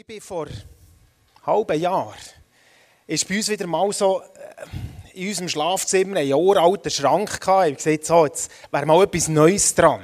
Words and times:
Ich 0.00 0.06
bin 0.06 0.22
vor 0.22 0.46
einem 0.46 0.56
halben 1.44 1.78
Jahr 1.78 2.14
ist 3.06 3.28
bei 3.28 3.36
uns 3.36 3.50
wieder 3.50 3.66
mal 3.66 3.92
so 3.92 4.22
äh, 4.22 5.20
in 5.20 5.28
unserem 5.28 5.50
Schlafzimmer 5.50 6.20
ein 6.20 6.32
uralter 6.32 6.88
Schrank 6.88 7.38
gehabt. 7.38 7.66
Ich 7.66 7.72
habe 7.72 7.98
gesagt, 7.98 8.06
so, 8.06 8.24
jetzt 8.24 8.50
wäre 8.70 8.86
mal 8.86 9.02
etwas 9.04 9.28
Neues 9.28 9.74
dran. 9.74 10.00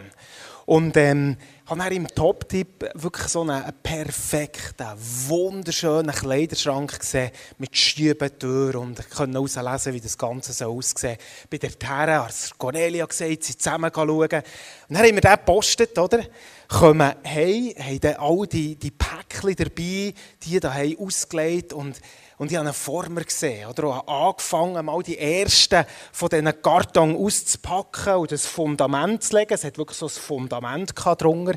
Und 0.67 0.99
ähm, 0.99 1.39
habe 1.65 1.81
dann 1.81 1.93
im 1.93 2.09
Top-Tipp 2.09 2.91
wirklich 2.93 3.29
so 3.29 3.41
einen 3.41 3.65
perfekten, 3.83 4.87
wunderschönen 5.29 6.15
Kleiderschrank 6.15 7.01
gesehen 7.01 7.31
mit 7.57 7.75
Schiebetür 7.75 8.75
und 8.75 9.09
konnte 9.09 9.39
herauslesen, 9.39 9.95
wie 9.95 10.01
das 10.01 10.19
Ganze 10.19 10.53
so 10.53 10.77
aussieht. 10.77 11.19
Bei 11.49 11.57
der 11.57 11.77
Terra, 11.77 12.25
als 12.25 12.53
Cornelia 12.59 13.07
gesagt, 13.07 13.45
sie 13.45 13.57
zusammen 13.57 13.91
schauen. 13.95 14.09
Und 14.09 14.31
dann 14.31 14.99
haben 14.99 15.15
wir 15.15 15.21
den 15.23 15.31
gepostet, 15.31 15.99
oder? 15.99 16.23
Kommen 16.69 17.15
heim, 17.25 17.73
haben 17.79 18.01
dann 18.01 18.17
all 18.17 18.47
die, 18.47 18.77
die 18.77 18.91
Päckchen 18.91 19.55
dabei, 19.55 20.15
die 20.43 20.61
da 20.61 20.75
haben 20.75 20.99
ausgelegt 20.99 21.73
und 21.73 22.01
und 22.39 22.51
ich 22.51 22.57
habe 22.59 22.69
einen 22.69 22.75
Former 22.75 23.23
gesehen, 23.23 23.67
oder? 23.67 23.95
Habe 23.95 24.09
angefangen, 24.09 24.85
mal 24.85 25.03
die 25.03 25.19
ersten 25.19 25.87
von 26.13 26.29
diesen 26.29 26.63
Karton 26.63 27.17
auszupacken 27.17 28.17
und 28.17 28.31
das 28.31 28.45
Fundament 28.45 29.23
zu 29.23 29.37
legen. 29.37 29.55
Es 29.55 29.65
hat 29.65 29.79
wirklich 29.79 29.97
so 29.97 30.07
ein 30.07 30.11
Fundament 30.11 30.93
drunter. 30.95 31.55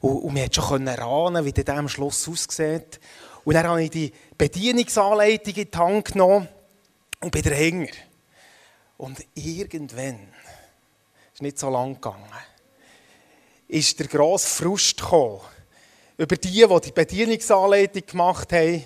Und, 0.00 0.16
und 0.16 0.32
man 0.32 0.44
konnte 0.44 0.62
schon 0.62 0.86
erahnen, 0.86 1.44
wie 1.44 1.52
das 1.52 1.76
am 1.76 1.90
Schluss 1.90 2.26
aussieht. 2.26 3.00
Und 3.44 3.54
dann 3.54 3.66
habe 3.66 3.82
ich 3.82 3.90
die 3.90 4.12
Bedienungsanleitung 4.38 5.54
in 5.54 5.70
die 5.70 5.78
Hand 5.78 6.04
genommen 6.06 6.48
und 7.20 7.30
bin 7.30 7.42
dahinter. 7.42 7.92
Und 8.96 9.18
irgendwann, 9.34 10.28
es 11.28 11.34
ist 11.34 11.42
nicht 11.42 11.58
so 11.58 11.68
lang 11.68 11.94
gegangen, 11.94 12.24
ist 13.74 13.98
der 13.98 14.06
grosse 14.06 14.46
Frust 14.46 14.98
gekommen 14.98 15.40
über 16.16 16.36
die, 16.36 16.64
die 16.66 16.80
die 16.80 16.92
Bedienungsanleitung 16.92 18.06
gemacht 18.06 18.52
haben 18.52 18.84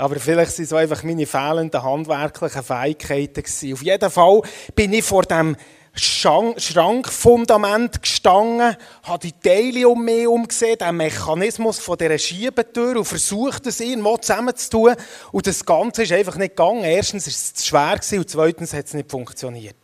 aber 0.00 0.18
vielleicht 0.18 0.56
waren 0.56 0.64
es 0.64 0.72
einfach 0.72 1.02
meine 1.02 1.26
fehlenden 1.26 1.82
handwerklichen 1.82 2.62
Fähigkeiten. 2.62 3.42
Gewesen. 3.42 3.74
Auf 3.74 3.82
jeden 3.82 4.10
Fall 4.10 4.40
bin 4.74 4.94
ich 4.94 5.04
vor 5.04 5.24
dem 5.24 5.54
Schrankfundament 5.92 8.00
gestanden, 8.00 8.78
habe 9.02 9.18
die 9.18 9.32
Teile 9.32 9.86
um 9.88 10.02
mich 10.02 10.26
umgesehen, 10.26 10.78
den 10.78 10.96
Mechanismus 10.96 11.78
von 11.80 11.98
dieser 11.98 12.16
Schiebetür 12.16 12.96
und 12.96 13.04
versucht, 13.04 13.66
es 13.66 13.80
irgendwo 13.80 14.16
zusammenzutun. 14.16 14.94
Und 15.32 15.46
das 15.46 15.66
Ganze 15.66 16.04
ist 16.04 16.12
einfach 16.12 16.36
nicht 16.36 16.56
gegangen. 16.56 16.84
Erstens 16.84 17.26
war 17.26 17.32
es 17.32 17.52
zu 17.54 17.66
schwer 17.66 18.00
und 18.18 18.30
zweitens 18.30 18.72
hat 18.72 18.86
es 18.86 18.94
nicht 18.94 19.10
funktioniert. 19.10 19.76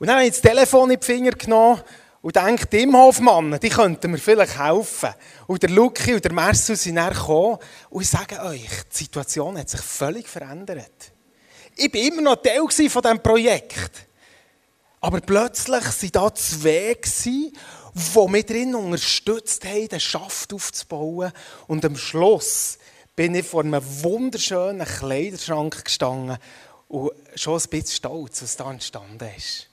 Und 0.00 0.08
dann 0.08 0.16
habe 0.16 0.26
ich 0.26 0.32
das 0.32 0.40
Telefon 0.40 0.90
in 0.90 0.98
die 0.98 1.06
Finger 1.06 1.30
genommen 1.32 1.82
und 2.22 2.36
denkt, 2.36 2.72
im 2.74 2.94
Hofmann, 2.94 3.58
die 3.60 3.70
könnten 3.70 4.10
mir 4.10 4.18
vielleicht 4.18 4.58
helfen. 4.58 5.14
Und 5.46 5.62
der 5.62 5.70
Luki 5.70 6.14
und 6.14 6.24
der 6.24 6.32
Marcel 6.32 6.76
sind 6.76 6.96
dann 6.96 7.14
gekommen 7.14 7.58
und 7.88 8.02
ich 8.02 8.10
sage 8.10 8.40
euch, 8.42 8.68
die 8.92 8.96
Situation 8.96 9.58
hat 9.58 9.70
sich 9.70 9.80
völlig 9.80 10.28
verändert. 10.28 11.12
Ich 11.76 11.92
war 11.92 12.00
immer 12.00 12.22
noch 12.22 12.36
Teil 12.36 12.68
von 12.68 13.02
diesem 13.02 13.22
Projekt. 13.22 14.06
Aber 15.00 15.20
plötzlich 15.20 15.82
waren 15.82 16.10
da 16.12 16.34
zwei, 16.34 16.98
die 17.24 17.52
mich 18.28 18.46
drin 18.46 18.74
unterstützt 18.74 19.64
haben, 19.64 19.88
den 19.88 20.00
Schaft 20.00 20.52
aufzubauen. 20.52 21.32
Und 21.68 21.84
am 21.86 21.96
Schluss 21.96 22.78
bin 23.16 23.34
ich 23.34 23.46
vor 23.46 23.62
einem 23.62 23.82
wunderschönen 24.02 24.86
Kleiderschrank 24.86 25.86
gestanden 25.86 26.36
und 26.88 27.12
schon 27.34 27.58
ein 27.58 27.68
bisschen 27.70 27.96
stolz, 27.96 28.42
was 28.42 28.56
da 28.56 28.70
entstanden 28.70 29.30
ist. 29.36 29.69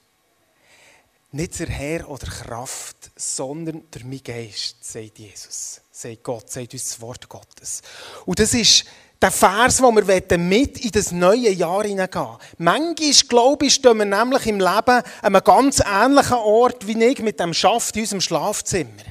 Nicht 1.38 1.60
der 1.60 1.68
Herr 1.68 2.10
oder 2.10 2.26
Kraft, 2.26 3.12
sondern 3.16 3.84
der 3.94 4.04
mein 4.06 4.24
Geist, 4.24 4.84
sagt 4.84 5.20
Jesus, 5.20 5.82
sagt 5.92 6.24
Gott, 6.24 6.50
sagt 6.50 6.74
uns 6.74 6.90
das 6.90 7.00
Wort 7.00 7.30
Gottes. 7.30 7.84
Und 8.26 8.40
das 8.40 8.56
ist 8.56 8.86
der 9.22 9.30
Vers, 9.30 9.80
wo 9.80 9.92
wir 9.92 10.38
mit 10.40 10.84
in 10.84 10.90
das 10.90 11.12
neue 11.12 11.52
Jahr 11.52 11.84
hineingehen 11.84 12.38
Manchmal, 12.58 13.12
glaube 13.30 13.68
ich, 13.68 13.76
stehen 13.76 14.00
wir 14.00 14.06
nämlich 14.06 14.48
im 14.48 14.60
Leben 14.60 14.66
an 14.90 15.04
einem 15.22 15.44
ganz 15.44 15.80
ähnlichen 15.80 16.38
Ort 16.38 16.88
wie 16.88 17.04
ich 17.04 17.20
mit 17.20 17.40
dem 17.40 17.54
Schaft 17.54 17.96
in 17.98 18.02
unserem 18.02 18.22
Schlafzimmer. 18.22 19.04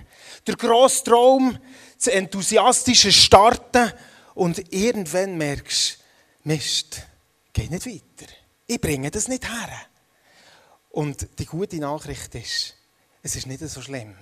Der 0.48 0.56
grosse 0.56 1.04
Traum, 1.04 1.56
das 1.96 2.08
enthusiastische 2.08 3.12
Starten 3.12 3.92
und 4.34 4.72
irgendwann 4.74 5.38
merkst 5.38 6.00
du, 6.42 6.48
Mist, 6.48 7.02
geht 7.52 7.70
nicht 7.70 7.86
weiter. 7.86 8.32
Ich 8.66 8.80
bringe 8.80 9.12
das 9.12 9.28
nicht 9.28 9.48
her. 9.48 9.86
Und 10.96 11.28
die 11.38 11.44
gute 11.44 11.76
Nachricht 11.76 12.34
ist, 12.36 12.74
es 13.22 13.36
ist 13.36 13.46
nicht 13.46 13.60
so 13.60 13.82
schlimm, 13.82 14.14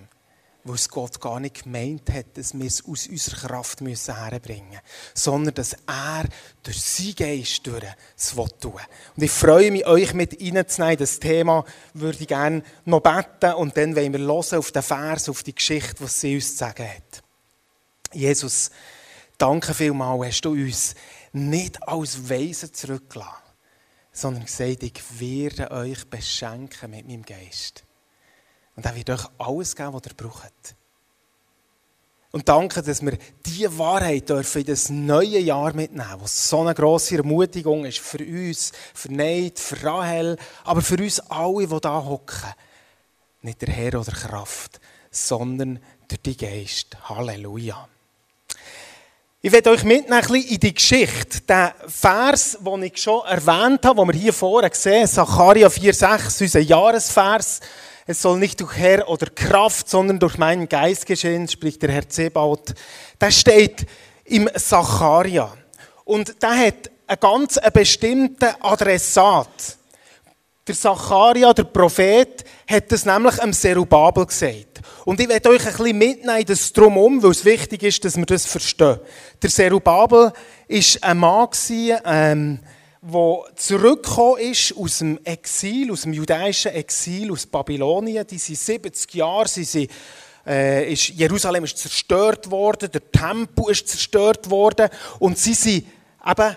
weil 0.64 0.74
es 0.74 0.88
Gott 0.88 1.20
gar 1.20 1.38
nicht 1.38 1.62
gemeint 1.62 2.10
hat, 2.12 2.36
dass 2.36 2.52
wir 2.52 2.66
es 2.66 2.84
aus 2.84 3.06
unserer 3.06 3.46
Kraft 3.46 3.80
herbringen 3.80 4.70
müssen, 4.70 4.82
sondern 5.14 5.54
dass 5.54 5.74
er 5.86 6.24
durch 6.64 6.82
seinen 6.82 7.14
Geist 7.14 7.64
es 8.16 8.30
tun 8.34 8.72
will. 8.72 8.80
Und 9.16 9.22
ich 9.22 9.30
freue 9.30 9.70
mich, 9.70 9.86
euch 9.86 10.14
mit 10.14 10.32
reinzunehmen. 10.42 10.96
Das 10.96 11.20
Thema 11.20 11.64
würde 11.92 12.18
ich 12.18 12.26
gerne 12.26 12.64
noch 12.86 13.02
beten 13.02 13.54
und 13.54 13.76
dann 13.76 13.94
wollen 13.94 14.12
wir 14.12 14.18
hören 14.18 14.58
auf 14.58 14.72
den 14.72 14.82
Vers, 14.82 15.28
auf 15.28 15.44
die 15.44 15.54
Geschichte, 15.54 16.02
was 16.02 16.20
sie 16.20 16.34
uns 16.34 16.50
zu 16.50 16.56
sagen 16.56 16.88
hat. 16.88 17.22
Jesus, 18.12 18.72
danke 19.38 19.74
vielmals, 19.74 20.26
hast 20.26 20.40
du 20.40 20.50
uns 20.50 20.96
nicht 21.32 21.80
als 21.86 22.28
Weisen 22.28 22.74
zurückgelassen 22.74 23.43
sondern 24.14 24.44
gesagt, 24.44 24.84
ich 24.84 25.02
werde 25.18 25.70
euch 25.72 26.06
beschenken 26.06 26.90
mit 26.92 27.06
meinem 27.06 27.24
Geist. 27.24 27.84
Und 28.76 28.86
er 28.86 28.94
wird 28.94 29.10
euch 29.10 29.26
alles 29.38 29.76
geben, 29.76 29.92
was 29.92 30.02
ihr 30.06 30.14
braucht. 30.14 30.76
Und 32.30 32.48
danke, 32.48 32.82
dass 32.82 33.02
wir 33.02 33.18
diese 33.44 33.76
Wahrheit 33.78 34.28
dürfen 34.28 34.62
in 34.62 34.66
das 34.66 34.88
neue 34.88 35.38
Jahr 35.38 35.72
mitnehmen, 35.72 36.20
was 36.20 36.48
so 36.48 36.62
eine 36.62 36.74
grosse 36.74 37.16
Ermutigung 37.16 37.84
ist 37.84 37.98
für 37.98 38.18
uns, 38.24 38.72
für 38.92 39.12
Neid, 39.12 39.58
für 39.58 39.82
Rahel, 39.84 40.36
aber 40.64 40.80
für 40.80 40.96
uns 40.96 41.20
alle, 41.20 41.66
die 41.66 41.80
da 41.80 42.04
hocken. 42.04 42.54
Nicht 43.42 43.62
der 43.62 43.72
Herr 43.72 44.00
oder 44.00 44.12
Kraft, 44.12 44.80
sondern 45.10 45.80
durch 46.08 46.22
die 46.22 46.36
Geist. 46.36 46.96
Halleluja. 47.08 47.88
Ich 49.46 49.52
werde 49.52 49.72
euch 49.72 49.84
mitnehmen 49.84 50.42
in 50.48 50.58
die 50.58 50.72
Geschichte. 50.72 51.42
Der 51.42 51.74
Vers, 51.86 52.56
den 52.64 52.82
ich 52.84 52.96
schon 52.96 53.26
erwähnt 53.26 53.84
habe, 53.84 54.00
den 54.00 54.14
wir 54.14 54.18
hier 54.18 54.32
vorne 54.32 54.70
sehen, 54.72 55.06
Sacharja 55.06 55.68
4,6, 55.68 56.44
unser 56.44 56.60
Jahresvers. 56.60 57.60
Es 58.06 58.22
soll 58.22 58.38
nicht 58.38 58.58
durch 58.62 58.74
Herr 58.74 59.06
oder 59.06 59.26
Kraft, 59.26 59.90
sondern 59.90 60.18
durch 60.18 60.38
meinen 60.38 60.66
Geist 60.66 61.04
geschehen, 61.04 61.46
spricht 61.46 61.82
der 61.82 61.92
Herr 61.92 62.08
Zebaut. 62.08 62.72
Der 63.20 63.30
steht 63.30 63.84
im 64.24 64.48
Sacharja. 64.54 65.52
Und 66.06 66.42
der 66.42 66.66
hat 66.66 66.90
einen 67.06 67.20
ganz 67.20 67.60
bestimmten 67.70 68.48
Adressat. 68.62 69.76
Der 70.66 70.74
Sacharja, 70.74 71.52
der 71.52 71.64
Prophet, 71.64 72.42
hat 72.66 72.90
das 72.90 73.04
nämlich 73.04 73.42
am 73.42 73.52
Zerubabel 73.52 74.24
gesagt. 74.24 74.80
Und 75.04 75.20
ich 75.20 75.28
werde 75.28 75.50
euch 75.50 75.66
ein 75.66 75.72
bisschen 75.72 75.98
mitnehmen, 75.98 76.44
das 76.46 76.72
drumherum, 76.72 77.22
weil 77.22 77.32
es 77.32 77.44
wichtig 77.44 77.82
ist, 77.82 78.02
dass 78.02 78.16
wir 78.16 78.24
das 78.24 78.46
verstehen. 78.46 78.98
Der 79.42 79.50
Serubabel 79.50 80.32
war 80.32 81.02
ein 81.02 81.18
Mann, 81.18 81.48
ähm, 82.06 82.60
der 83.02 83.38
zurückgekommen 83.56 84.40
ist 84.40 84.74
aus 84.74 84.98
dem 84.98 85.20
Exil, 85.22 85.92
aus 85.92 86.02
dem 86.02 86.14
jüdischen 86.14 86.72
Exil, 86.72 87.30
aus 87.30 87.44
Babylonien. 87.44 88.26
Die 88.26 88.38
sind 88.38 88.58
70 88.58 89.12
Jahre, 89.14 89.46
sie 89.46 89.64
sind, 89.64 89.90
äh, 90.46 90.90
ist, 90.90 91.08
Jerusalem 91.08 91.64
ist 91.64 91.76
zerstört 91.76 92.50
worden, 92.50 92.90
der 92.90 93.10
Tempel 93.12 93.70
ist 93.70 93.86
zerstört 93.86 94.48
worden 94.48 94.88
und 95.18 95.36
sie 95.36 95.52
sind 95.52 95.84
eben 96.26 96.56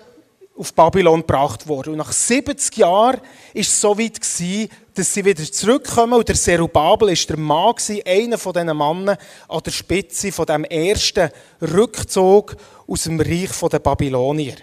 auf 0.58 0.74
Babylon 0.74 1.22
gebracht 1.22 1.68
worden. 1.68 1.92
Und 1.92 1.98
nach 1.98 2.12
70 2.12 2.78
Jahren 2.78 3.18
war 3.18 3.22
es 3.54 3.80
so 3.80 3.98
weit, 3.98 4.20
dass 4.20 5.14
sie 5.14 5.26
wieder 5.26 5.52
zurückkommen. 5.52 6.14
Und 6.14 6.28
der 6.28 6.36
Serubabel 6.36 7.10
war 7.10 7.28
der 7.28 7.38
Mann, 7.38 7.76
einer 8.06 8.38
von 8.38 8.54
diesen 8.54 8.78
Männern 8.78 9.18
an 9.48 9.64
der 9.64 9.72
Spitze 9.72 10.32
von 10.32 10.46
dem 10.46 10.64
ersten 10.64 11.30
Rückzug 11.62 12.56
aus 12.88 13.04
dem 13.04 13.20
Reich 13.20 13.52
der 13.72 13.80
Babylonier. 13.80 14.56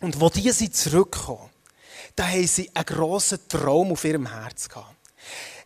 Und 0.00 0.20
wo 0.20 0.28
die 0.28 0.50
sind 0.50 0.74
zurückgekommen, 0.74 1.50
da 2.16 2.26
haben 2.26 2.46
sie 2.46 2.70
einen 2.74 2.84
grossen 2.84 3.38
Traum 3.48 3.92
auf 3.92 4.04
ihrem 4.04 4.26
Herz 4.26 4.68
gehabt. 4.68 4.96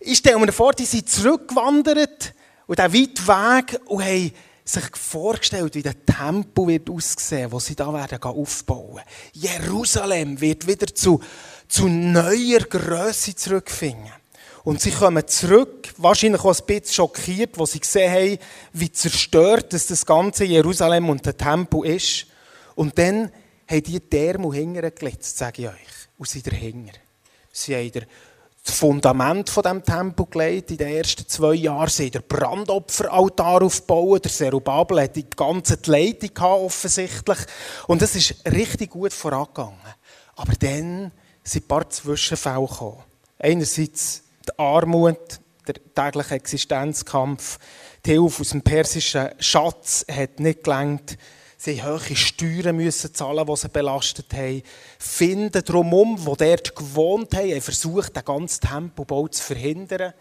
Ich 0.01 0.19
stelle 0.19 0.39
mir 0.39 0.53
vor, 0.53 0.73
die 0.73 0.85
sind 0.85 1.09
zurückgewandert 1.09 2.35
und 2.67 2.79
diesen 2.79 2.93
weiten 2.93 3.27
Weg 3.27 3.81
und 3.87 4.05
haben 4.05 4.33
sich 4.65 4.85
vorgestellt, 4.97 5.75
wie 5.75 5.83
der 5.83 6.05
Tempel 6.07 6.67
wird 6.69 6.89
aussehen, 6.89 7.53
wo 7.53 7.61
sie 7.61 7.75
da 7.75 7.93
werden 7.93 8.23
aufbauen. 8.23 9.03
Jerusalem 9.33 10.41
wird 10.41 10.67
wieder 10.67 10.87
zu, 10.87 11.21
zu 11.69 11.89
neuer 11.89 12.61
Größe 12.61 13.37
zurückfinden. 13.37 14.11
Und 14.65 14.81
sie 14.81 14.93
kommen 14.93 15.29
zurück, 15.29 15.93
wahrscheinlich 15.99 16.41
auch 16.41 16.59
ein 16.59 16.67
bisschen 16.67 16.95
schockiert, 16.95 17.59
wo 17.59 17.67
sie 17.67 17.81
gesehen 17.81 18.11
haben, 18.11 18.39
wie 18.73 18.91
zerstört 18.91 19.75
das 19.75 20.07
ganze 20.07 20.45
Jerusalem 20.45 21.11
und 21.11 21.27
der 21.27 21.37
Tempel 21.37 21.85
ist. 21.85 22.27
Und 22.75 22.99
dann 22.99 23.31
haben 23.69 23.83
die 23.83 24.01
Thermo 24.01 24.55
hinterher 24.55 24.91
gelitzt, 24.91 25.37
sage 25.37 25.63
ich 25.63 25.69
euch. 25.69 26.09
Und 26.17 26.29
sie 26.29 26.43
dahinter. 26.43 26.99
Sie 27.53 27.77
haben 27.77 28.07
das 28.65 28.79
Fundament 28.79 29.51
von 29.51 29.63
dem 29.63 29.85
Tempel 29.85 30.27
gelegt. 30.27 30.71
In 30.71 30.79
den 30.79 30.89
ersten 30.89 31.29
zwei 31.29 31.55
Jahren 31.55 31.91
sie 31.91 32.11
der 32.11 32.21
Brandopferaltar 32.21 33.63
aufbauen. 33.63 34.21
Der 34.23 34.33
Zerubabel 34.33 35.03
hat 35.03 35.17
die 35.17 35.29
ganze 35.29 35.79
Leitung 35.85 36.37
offensichtlich. 36.39 37.39
Und 37.87 38.01
es 38.01 38.17
ist 38.17 38.37
richtig 38.51 38.91
gut 38.91 39.13
vorangegangen. 39.13 39.77
Aber 40.37 40.55
dann 40.55 41.13
sind 41.43 41.65
ein 41.65 41.69
paar 41.69 41.91
Zwischenfälle 41.91 42.67
gekommen. 42.67 43.03
Einerseits 43.39 44.23
die 44.49 44.59
Armut, 44.59 45.41
der 45.67 45.75
tägliche 45.95 46.35
Existenzkampf, 46.35 47.59
die 48.07 48.13
Hilfe 48.13 48.41
aus 48.41 48.51
dem 48.51 48.63
persischen 48.63 49.29
Schatz 49.41 50.07
hat 50.11 50.41
nicht 50.41 50.65
gelangt. 50.65 51.19
Sie 51.65 51.77
mussten 51.77 52.11
hohe 52.11 52.17
Steuern 52.17 52.77
müssen 52.77 53.15
zahlen, 53.15 53.47
die 53.47 53.57
sie 53.57 53.69
belastet 53.71 54.35
haben. 54.35 54.63
Finden 54.99 55.65
drumherum, 55.65 56.17
die 56.17 56.37
dort 56.37 56.77
gewohnt 56.77 57.35
haben, 57.35 57.51
haben 57.53 57.61
versucht, 57.63 58.15
den 58.15 58.23
ganzen 58.23 58.61
Tempelbau 58.61 59.29
zu 59.29 59.43
verhindern. 59.43 60.13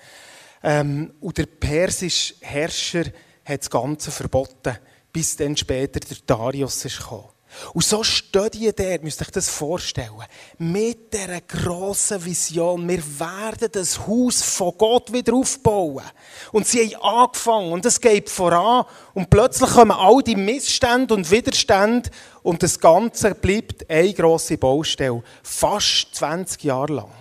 Ähm, 0.64 1.14
und 1.20 1.38
der 1.38 1.48
persische 1.48 2.36
Herrscher 2.40 3.04
hat 3.44 3.60
das 3.60 3.70
Ganze 3.70 4.10
verboten, 4.10 4.78
bis 5.12 5.36
dann 5.36 5.58
später 5.58 6.00
der 6.00 6.16
Darius 6.26 6.84
gekommen. 6.84 7.33
Und 7.74 7.84
so 7.84 8.04
steht 8.04 8.56
ihr 8.56 8.74
dort, 8.74 9.04
müsst 9.04 9.22
ihr 9.22 9.26
euch 9.26 9.32
das 9.32 9.50
vorstellen, 9.50 10.12
mit 10.58 11.14
dieser 11.14 11.42
grossen 11.42 12.24
Vision, 12.24 12.88
wir 12.88 13.04
werden 13.20 13.70
das 13.72 14.08
Haus 14.08 14.42
von 14.42 14.74
Gott 14.78 15.12
wieder 15.14 15.34
aufbauen. 15.34 16.04
Und 16.52 16.68
sie 16.68 16.96
haben 16.96 17.26
angefangen 17.26 17.72
und 17.72 17.86
es 17.86 18.00
geht 18.00 18.30
voran 18.30 18.86
und 19.14 19.30
plötzlich 19.30 19.70
kommen 19.70 19.92
all 19.92 20.22
die 20.24 20.36
Missstände 20.36 21.14
und 21.14 21.30
Widerstände 21.30 22.10
und 22.42 22.64
das 22.64 22.80
Ganze 22.80 23.36
bleibt 23.36 23.90
eine 23.90 24.14
grosse 24.14 24.58
Baustelle, 24.58 25.24
fast 25.44 26.14
20 26.14 26.64
Jahre 26.64 26.94
lang. 26.94 27.12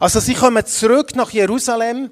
Also 0.00 0.20
sie 0.20 0.34
kommen 0.34 0.64
zurück 0.66 1.14
nach 1.14 1.30
Jerusalem 1.30 2.10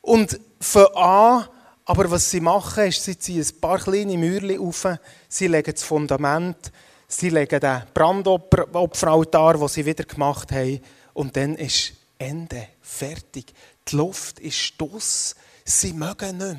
und 0.00 0.38
fangen 0.60 0.94
an, 0.94 1.48
aber 1.86 2.10
was 2.10 2.30
sie 2.30 2.40
machen, 2.40 2.88
ist, 2.88 3.04
sie 3.04 3.16
ziehen 3.16 3.42
ein 3.42 3.60
paar 3.60 3.78
kleine 3.78 4.18
Mäuerchen 4.18 4.58
auf, 4.58 4.86
sie 5.28 5.46
legen 5.46 5.72
das 5.72 5.84
Fundament, 5.84 6.72
sie 7.06 7.30
legen 7.30 7.60
den 7.60 7.82
Brandopferaltar, 7.94 9.56
den 9.56 9.68
sie 9.68 9.86
wieder 9.86 10.04
gemacht 10.04 10.50
haben, 10.50 10.80
und 11.14 11.36
dann 11.36 11.54
ist 11.54 11.92
Ende, 12.18 12.68
fertig. 12.80 13.54
Die 13.88 13.96
Luft 13.96 14.40
ist 14.40 14.56
Stoss, 14.56 15.36
sie 15.64 15.92
mögen 15.92 16.38
nicht 16.38 16.56
mehr. 16.56 16.58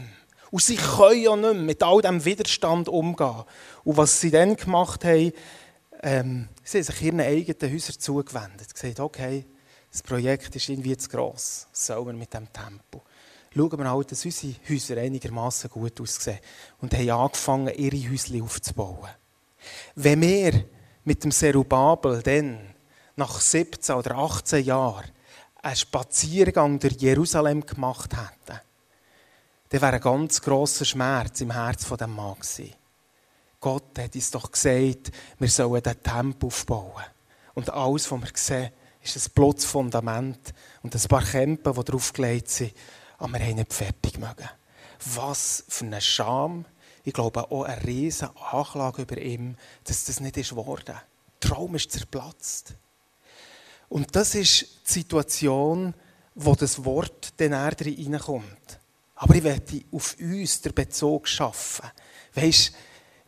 Und 0.50 0.64
sie 0.64 0.78
können 0.78 1.22
ja 1.22 1.36
nicht 1.36 1.54
mehr 1.54 1.62
mit 1.62 1.84
all 1.84 2.02
diesem 2.02 2.24
Widerstand 2.24 2.88
umgehen. 2.88 3.44
Und 3.84 3.98
was 3.98 4.22
sie 4.22 4.32
dann 4.32 4.56
gemacht 4.56 5.04
haben, 5.04 5.34
ähm, 6.04 6.48
sie 6.64 6.78
haben 6.78 6.84
sich 6.86 7.02
ihren 7.02 7.20
eigenen 7.20 7.74
Häusern 7.74 8.00
zugewendet. 8.00 8.70
Sie 8.74 8.88
haben 8.88 8.94
gesagt, 8.94 9.00
okay, 9.02 9.46
das 9.92 10.02
Projekt 10.04 10.56
ist 10.56 10.70
irgendwie 10.70 10.96
zu 10.96 11.10
gross. 11.10 11.68
Man 11.90 12.18
mit 12.18 12.34
dem 12.34 12.48
Tempo? 12.54 13.04
Schauen 13.54 13.80
wir 13.80 13.90
halt, 13.90 14.12
dass 14.12 14.26
unsere 14.26 14.56
Häuser 14.70 14.98
einigermaßen 14.98 15.70
gut 15.70 16.00
aussehen 16.02 16.40
und 16.82 16.94
haben 16.94 17.10
angefangen, 17.10 17.74
ihre 17.76 18.12
Häuser 18.12 18.44
aufzubauen. 18.44 19.10
Wenn 19.96 20.22
wir 20.22 20.66
mit 21.04 21.24
dem 21.24 21.32
Serubabel 21.32 22.22
dann 22.22 22.60
nach 23.16 23.40
17 23.40 23.96
oder 23.96 24.16
18 24.16 24.64
Jahren 24.64 25.06
einen 25.62 25.76
Spaziergang 25.76 26.80
durch 26.80 26.98
Jerusalem 26.98 27.66
gemacht 27.66 28.12
hätten, 28.14 28.60
dann 29.70 29.82
wäre 29.82 29.94
ein 29.94 30.02
ganz 30.02 30.42
grosser 30.42 30.86
Schmerz 30.86 31.42
im 31.42 31.52
Herz 31.52 31.84
von 31.84 31.98
dem 31.98 32.16
Mann 32.16 32.36
gewesen. 32.36 32.74
Gott 33.60 33.98
hat 33.98 34.16
uns 34.16 34.32
doch 34.32 34.52
gesagt, 34.52 35.12
wir 35.40 35.50
sollen 35.50 35.82
den 35.82 36.04
Tempel 36.04 36.48
aufbauen. 36.48 37.04
Und 37.56 37.70
alles, 37.72 38.12
was 38.12 38.22
wir 38.22 38.30
sehen, 38.36 38.72
ist 39.02 39.18
ein 39.18 39.32
Blutsfundament 39.34 40.54
und 40.84 40.96
ein 40.96 41.08
paar 41.08 41.24
Kämpfe, 41.24 41.74
die 41.74 41.84
draufgelegt 41.84 42.50
sind 42.50 42.74
aber 43.18 43.34
wir 43.34 43.46
haben 43.46 43.56
nicht 43.56 43.74
fertig 43.74 44.18
mögen. 44.18 44.50
Was 45.14 45.64
für 45.68 45.86
eine 45.86 46.02
Scham. 46.02 46.66
Ich 47.04 47.14
glaube 47.14 47.52
auch 47.52 47.64
eine 47.64 47.84
riesige 47.84 48.32
Anklage 48.52 49.04
über 49.04 49.18
ihn, 49.18 49.58
dass 49.86 50.06
das 50.06 50.20
nicht 50.20 50.38
ist 50.38 50.50
geworden. 50.50 50.84
Der 50.88 51.04
Traum 51.40 51.76
ist 51.76 51.92
zerplatzt. 51.92 52.76
Und 53.90 54.16
das 54.16 54.36
ist 54.36 54.68
die 54.88 54.92
Situation, 54.92 55.94
wo 56.36 56.56
das 56.56 56.84
Wort 56.84 57.34
dann 57.38 57.54
reinkommt. 57.54 58.80
Aber 59.16 59.36
ich 59.36 59.44
werde 59.44 59.82
auf 59.92 60.16
uns 60.20 60.62
den 60.62 60.74
Bezug 60.74 61.28
schaffen. 61.28 61.90
Weisst, 62.36 62.74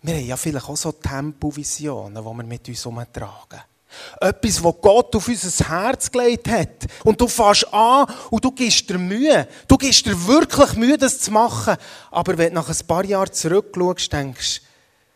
wir 0.01 0.15
haben 0.15 0.25
ja 0.25 0.37
vielleicht 0.37 0.69
auch 0.69 0.77
so 0.77 0.91
Tempovisionen, 0.91 2.23
die 2.23 2.29
wir 2.29 2.43
mit 2.43 2.67
uns 2.67 2.85
umtragen. 2.85 3.61
Etwas, 4.21 4.63
was 4.63 4.75
Gott 4.81 5.15
auf 5.15 5.27
unser 5.27 5.69
Herz 5.69 6.11
gelegt 6.11 6.47
hat. 6.47 6.87
Und 7.03 7.19
du 7.19 7.27
fährst 7.27 7.73
an 7.73 8.05
und 8.29 8.43
du 8.43 8.51
gibst 8.51 8.89
dir 8.89 8.97
Mühe. 8.97 9.47
Du 9.67 9.77
gibst 9.77 10.05
dir 10.05 10.27
wirklich 10.27 10.73
Mühe, 10.73 10.97
das 10.97 11.19
zu 11.19 11.31
machen. 11.31 11.75
Aber 12.11 12.37
wenn 12.37 12.49
du 12.49 12.55
nach 12.55 12.69
ein 12.69 12.87
paar 12.87 13.05
Jahren 13.05 13.33
zurückschaust, 13.33 14.13
denkst 14.13 14.61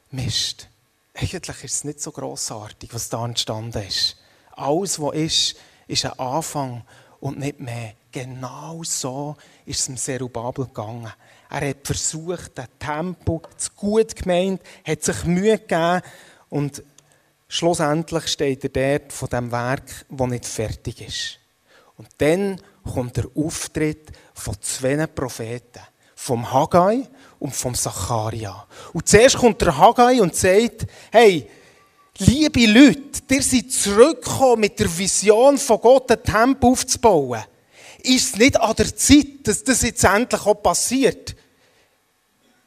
du, 0.09 0.15
Mist, 0.15 0.67
eigentlich 1.13 1.63
ist 1.63 1.73
es 1.75 1.83
nicht 1.83 2.01
so 2.01 2.11
grossartig, 2.11 2.93
was 2.93 3.09
da 3.09 3.23
entstanden 3.25 3.83
ist. 3.87 4.17
Alles, 4.51 4.99
was 4.99 5.15
ist, 5.15 5.55
ist 5.87 6.05
ein 6.05 6.19
Anfang 6.19 6.83
und 7.19 7.39
nicht 7.39 7.59
mehr. 7.59 7.93
Genau 8.11 8.81
so 8.83 9.35
ist 9.65 9.79
es 9.79 9.85
dem 9.87 9.97
Serubabel 9.97 10.65
gegangen. 10.65 11.11
Er 11.49 11.69
hat 11.69 11.85
versucht, 11.85 12.57
den 12.57 12.67
Tempo 12.79 13.41
zu 13.57 13.71
gut 13.75 14.15
gemeint, 14.15 14.61
hat 14.85 15.03
sich 15.03 15.23
Mühe 15.23 15.57
gegeben 15.57 16.01
und 16.49 16.83
Schlussendlich 17.53 18.29
steht 18.29 18.63
er 18.63 18.69
dort 18.99 19.13
von 19.13 19.29
dem 19.29 19.51
Werk, 19.51 20.07
das 20.09 20.27
nicht 20.27 20.47
fertig 20.47 21.07
ist. 21.07 21.39
Und 21.97 22.07
dann 22.17 22.59
kommt 22.83 23.15
der 23.15 23.25
Auftritt 23.35 24.11
von 24.33 24.55
zwei 24.59 25.05
Propheten, 25.05 25.83
vom 26.15 26.51
Haggai 26.51 27.07
und 27.37 27.55
vom 27.55 27.75
Zacharia. 27.75 28.65
Und 28.91 29.07
zuerst 29.07 29.37
kommt 29.37 29.61
der 29.61 29.77
Haggai 29.77 30.19
und 30.19 30.35
sagt, 30.35 30.87
hey, 31.11 31.47
liebe 32.17 32.65
Leute, 32.65 33.21
ihr 33.29 33.43
seid 33.43 33.71
zurückgekommen 33.71 34.61
mit 34.61 34.79
der 34.79 34.97
Vision 34.97 35.59
von 35.59 35.79
Gott, 35.79 36.09
einen 36.09 36.23
Tempel 36.23 36.71
aufzubauen. 36.71 37.43
Ist 38.01 38.33
es 38.33 38.35
nicht 38.35 38.59
an 38.59 38.75
der 38.75 38.95
Zeit, 38.95 39.27
dass 39.43 39.63
das 39.63 39.83
jetzt 39.83 40.03
endlich 40.03 40.41
auch 40.43 40.55
passiert? 40.55 41.35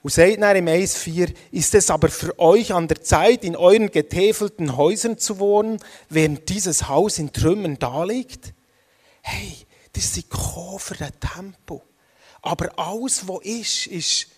Und 0.07 0.13
sagt 0.13 0.41
dann 0.41 0.55
im 0.55 0.67
1,4, 0.67 1.35
ist 1.51 1.75
es 1.75 1.91
aber 1.91 2.09
für 2.09 2.39
euch 2.39 2.73
an 2.73 2.87
der 2.87 3.03
Zeit, 3.03 3.43
in 3.43 3.57
euren 3.57 3.91
getäfelten 3.91 4.77
Häusern 4.77 5.19
zu 5.19 5.41
wohnen, 5.41 5.81
während 6.09 6.49
dieses 6.49 6.87
Haus 6.87 7.19
in 7.19 7.33
Trümmern 7.33 7.77
daliegt? 7.77 8.55
Hey, 9.21 9.67
das 9.93 10.15
sind 10.15 10.27
für 10.79 10.95
den 10.95 11.11
Tempo. 11.19 11.83
Aber 12.41 12.79
alles, 12.79 13.27
was 13.27 13.45
ist, 13.45 13.89
ist 13.89 14.29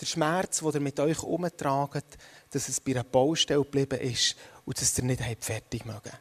der 0.00 0.06
Schmerz, 0.06 0.60
den 0.60 0.72
ihr 0.72 0.80
mit 0.80 0.98
euch 0.98 1.22
umtragt, 1.22 2.06
dass 2.50 2.70
es 2.70 2.80
bei 2.80 2.92
einer 2.92 3.04
Baustelle 3.04 3.62
geblieben 3.62 4.00
ist 4.00 4.34
und 4.64 4.80
dass 4.80 4.96
ihr 4.96 5.04
nicht 5.04 5.44
fertig 5.44 5.84
mögen. 5.84 6.16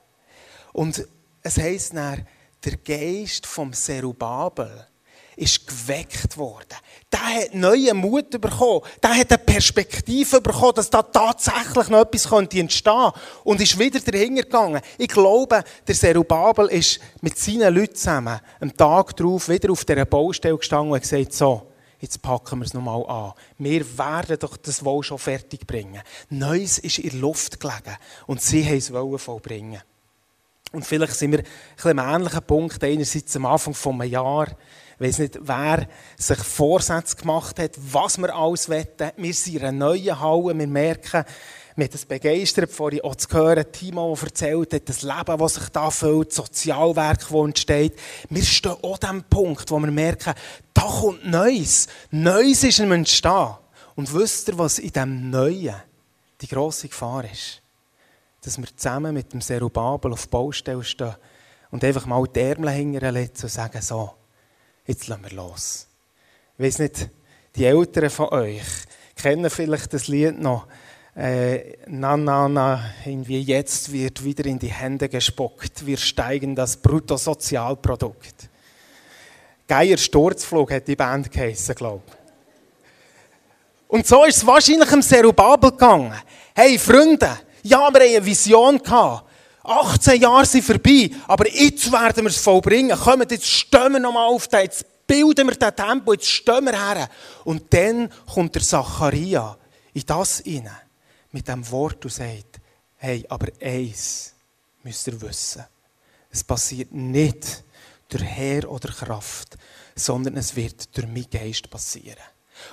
Und 0.74 1.08
es 1.44 1.58
heisst 1.58 1.96
dann, 1.96 2.28
der 2.62 2.76
Geist 2.76 3.46
vom 3.46 3.72
Serubabel, 3.72 4.86
ist 5.38 5.66
geweckt 5.66 6.38
worden. 6.38 6.76
Der 7.12 7.20
hat 7.20 7.54
neuen 7.54 7.98
Mut 7.98 8.30
bekommen. 8.32 8.82
Der 9.02 9.16
hat 9.16 9.32
eine 9.32 9.38
Perspektive 9.38 10.42
bekommen, 10.42 10.74
dass 10.76 10.90
da 10.90 11.02
tatsächlich 11.04 11.88
noch 11.88 12.02
etwas 12.02 12.26
entstehen 12.26 12.68
könnte. 12.68 13.20
Und 13.44 13.62
ist 13.62 13.80
wieder 13.80 14.00
dahinter 14.00 14.44
gegangen. 14.44 14.82
Ich 14.98 15.08
glaube, 15.08 15.64
der 15.88 15.96
Serubabel 15.96 16.68
ist 16.68 17.00
mit 17.22 17.38
seinen 17.38 17.74
Leuten 17.74 17.96
zusammen 17.96 18.40
am 18.60 18.76
Tag 18.76 19.16
darauf 19.16 19.48
wieder 19.48 19.72
auf 19.72 19.86
dieser 19.86 20.06
Baustelle 20.06 20.58
gestanden 20.58 20.92
und 20.92 21.02
gesagt, 21.02 21.34
so, 21.34 21.72
jetzt 22.00 22.22
packen 22.22 22.60
wir 22.60 22.66
es 22.66 22.74
nochmal 22.74 23.06
an. 23.08 23.34
Wir 23.58 23.98
werden 23.98 24.38
doch 24.40 24.58
das 24.58 24.84
wohl 24.84 25.04
schon 25.04 25.20
fertig 25.20 25.66
bringen. 25.66 26.02
Neues 26.30 26.80
ist 26.80 27.00
in 27.00 27.12
der 27.12 27.20
Luft 27.20 27.60
gelegen 27.60 27.96
und 28.26 28.42
sie 28.42 28.66
haben 28.66 28.78
es 28.78 29.22
vollbringen. 29.22 29.82
Und 30.74 30.86
vielleicht 30.86 31.16
sind 31.16 31.32
wir 31.32 31.40
ein 31.40 31.46
bisschen 31.76 32.00
am 32.00 32.16
ähnlichen 32.16 32.44
Punkt, 32.44 32.84
einerseits 32.84 33.36
am 33.36 33.46
Anfang 33.46 34.00
des 34.00 34.12
Jahres, 34.12 34.54
ich 35.00 35.08
weiss 35.08 35.20
nicht, 35.20 35.38
wer 35.42 35.88
sich 36.18 36.40
Vorsätze 36.40 37.16
gemacht 37.16 37.60
hat, 37.60 37.72
was 37.78 38.18
wir 38.18 38.36
alles 38.36 38.68
wetten. 38.68 39.12
Wir 39.18 39.34
sind 39.34 39.58
in 39.58 39.62
einer 39.62 39.72
neuen 39.72 40.20
Halle, 40.20 40.58
wir 40.58 40.68
merken, 40.68 41.24
haben 41.78 41.90
das 41.92 42.06
begeistert, 42.06 42.72
vorhin 42.72 43.02
auch 43.02 43.16
zu 43.16 43.30
hören, 43.30 43.72
Timo, 43.72 44.16
der 44.16 44.24
erzählt 44.24 44.74
hat, 44.74 44.90
das 44.90 45.04
Leben, 45.04 45.38
das 45.38 45.54
sich 45.54 45.70
da 45.70 45.92
füllt, 45.92 46.30
das 46.30 46.38
Sozialwerk, 46.38 47.20
das 47.20 47.32
entsteht. 47.32 47.94
Wir 48.30 48.44
stehen 48.44 48.76
auch 48.82 49.00
an 49.02 49.18
dem 49.18 49.24
Punkt, 49.26 49.70
wo 49.70 49.78
wir 49.78 49.92
merken, 49.92 50.34
da 50.74 50.82
kommt 50.82 51.26
Neues. 51.28 51.88
Neues 52.10 52.64
ist 52.64 52.80
im 52.80 52.92
Entstehen. 52.92 53.56
Und 53.96 54.12
wisst 54.14 54.48
ihr, 54.48 54.58
was 54.58 54.80
in 54.80 54.92
diesem 54.92 55.30
Neuen 55.30 55.76
die 56.42 56.48
grosse 56.48 56.88
Gefahr 56.88 57.24
ist? 57.32 57.62
Dass 58.42 58.58
wir 58.58 58.68
zusammen 58.76 59.14
mit 59.14 59.32
dem 59.34 59.42
Serubabel 59.42 60.14
auf 60.14 60.28
Baustelle 60.28 60.84
stehen 60.84 61.16
und 61.70 61.84
einfach 61.84 62.08
mal 62.08 62.26
die 62.28 62.40
Ärmel 62.40 62.72
hinterlegen 62.72 63.34
und 63.40 63.52
sagen, 63.52 63.82
so, 63.82 64.14
jetzt 64.88 65.08
lassen 65.08 65.24
wir 65.24 65.32
los. 65.32 65.88
Ich 66.58 66.66
weiss 66.66 66.80
nicht, 66.80 67.10
die 67.56 67.66
Älteren 67.66 68.10
von 68.10 68.30
euch 68.30 68.64
kennen 69.16 69.50
vielleicht 69.50 69.94
das 69.94 70.08
Lied 70.08 70.40
noch. 70.40 70.68
Äh, 71.16 71.78
na, 71.88 72.16
na, 72.16 72.48
na, 72.48 72.92
irgendwie 73.06 73.42
jetzt 73.42 73.92
wird 73.92 74.24
wieder 74.24 74.46
in 74.46 74.60
die 74.60 74.72
Hände 74.72 75.10
gespuckt. 75.10 75.86
Wir 75.86 75.98
steigen 75.98 76.56
das 76.56 76.78
Bruttosozialprodukt. 76.78 78.50
Geier 79.68 79.98
Sturzflug 79.98 80.72
hat 80.72 80.88
die 80.88 80.96
Band 80.96 81.32
geheissen, 81.32 81.76
glaube 81.76 82.04
ich. 82.08 82.14
Und 83.88 84.06
so 84.06 84.24
ist 84.26 84.38
es 84.38 84.46
wahrscheinlich 84.46 84.92
im 84.92 85.02
Serubabel 85.02 85.72
gegangen. 85.72 86.14
Hey, 86.54 86.78
Freunde, 86.78 87.40
ja, 87.64 87.80
wir 87.80 87.86
hatten 87.86 88.02
eine 88.02 88.26
Vision. 88.26 88.80
18 89.68 90.22
Jahre 90.22 90.46
sind 90.46 90.64
vorbei, 90.64 91.12
aber 91.28 91.48
jetzt 91.50 91.92
werden 91.92 92.24
wir 92.24 92.30
es 92.30 92.38
vollbringen. 92.38 92.98
Kommt, 92.98 93.32
jetzt 93.32 93.48
stehen 93.48 93.94
wir 93.94 94.00
nochmal 94.00 94.28
auf, 94.28 94.48
jetzt 94.52 94.86
bilden 95.06 95.48
wir 95.48 95.56
den 95.56 95.76
Tempo, 95.76 96.14
jetzt 96.14 96.28
stehen 96.28 96.66
wir 96.66 96.74
her. 96.74 97.10
Und 97.44 97.74
dann 97.74 98.10
kommt 98.32 98.56
der 98.56 98.62
Zacharia 98.62 99.58
in 99.94 100.04
das 100.06 100.40
hinein, 100.40 100.76
mit 101.32 101.48
dem 101.48 101.70
Wort 101.72 102.06
und 102.06 102.12
sagt, 102.12 102.60
hey, 102.98 103.26
aber 103.30 103.48
eins 103.62 104.34
müsst 104.84 105.08
ihr 105.08 105.20
wissen. 105.22 105.66
Es 106.30 106.44
passiert 106.44 106.94
nicht 106.94 107.64
durch 108.10 108.24
Herr 108.24 108.70
oder 108.70 108.90
Kraft, 108.90 109.58
sondern 109.96 110.38
es 110.38 110.56
wird 110.56 110.96
durch 110.96 111.08
meinen 111.08 111.30
Geist 111.30 111.70
passieren. 111.70 112.16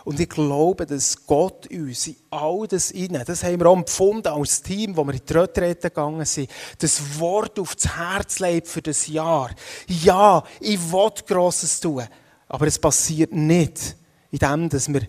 Und 0.05 0.19
ich 0.21 0.29
glaube, 0.29 0.87
dass 0.87 1.27
Gott 1.27 1.67
uns 1.71 2.07
in 2.07 2.17
all 2.31 2.67
das 2.67 2.91
hinein, 2.91 3.25
das 3.27 3.45
haben 3.45 3.61
wir 3.61 3.67
auch 3.67 3.77
empfunden 3.77 4.29
als 4.29 4.63
Team, 4.63 4.97
wo 4.97 5.05
wir 5.05 5.15
in 5.15 5.21
die 5.27 5.33
Retrette 5.33 5.91
gegangen 5.91 6.25
sind, 6.25 6.51
das 6.79 7.19
Wort 7.19 7.59
auf 7.59 7.75
das 7.75 7.97
Herz 7.97 8.39
legt 8.39 8.69
für 8.69 8.83
das 8.83 9.07
Jahr. 9.07 9.51
Ja, 9.87 10.43
ich 10.61 10.81
will 10.93 11.11
Grosses 11.27 11.81
tun. 11.81 12.05
Aber 12.49 12.67
es 12.67 12.79
passiert 12.79 13.33
nicht, 13.33 13.97
indem 14.31 14.69
dass 14.69 14.93
wir 14.93 15.03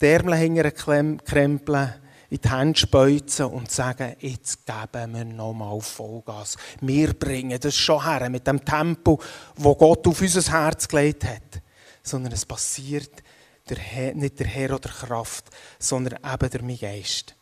die 0.00 0.06
Ärmel 0.06 0.36
hinterher 0.36 0.72
krempeln, 0.72 1.94
in 2.28 2.40
die 2.40 2.50
Hände 2.50 2.78
speuzen 2.78 3.46
und 3.46 3.70
sagen, 3.70 4.16
jetzt 4.18 4.66
geben 4.66 5.14
wir 5.14 5.24
nochmal 5.24 5.80
Vollgas. 5.80 6.56
Wir 6.80 7.12
bringen 7.14 7.58
das 7.60 7.76
schon 7.76 8.04
her 8.04 8.28
mit 8.28 8.46
dem 8.46 8.64
Tempo, 8.64 9.20
wo 9.56 9.74
Gott 9.74 10.06
auf 10.06 10.20
unser 10.20 10.52
Herz 10.52 10.88
gelegt 10.88 11.24
hat. 11.24 11.62
Sondern 12.02 12.32
es 12.32 12.44
passiert 12.44 13.22
der 13.68 13.78
Herr, 13.78 14.14
nicht 14.14 14.38
der 14.38 14.46
Herr 14.46 14.74
oder 14.74 14.88
Kraft, 14.88 15.44
sondern 15.78 16.18
eben 16.24 16.50
der 16.50 16.62
mein 16.62 16.78
Geist. 16.78 17.34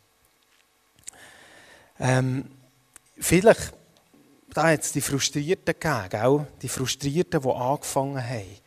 Ähm, 2.01 2.51
vielleicht, 3.19 3.73
da 4.53 4.69
hat 4.69 4.83
es 4.83 4.93
die 4.93 5.01
Frustrierten 5.01 5.75
gegeben, 5.79 6.09
gell? 6.11 6.47
die 6.63 6.69
Frustrierten, 6.69 7.41
die 7.41 7.49
angefangen 7.49 8.29
haben 8.29 8.59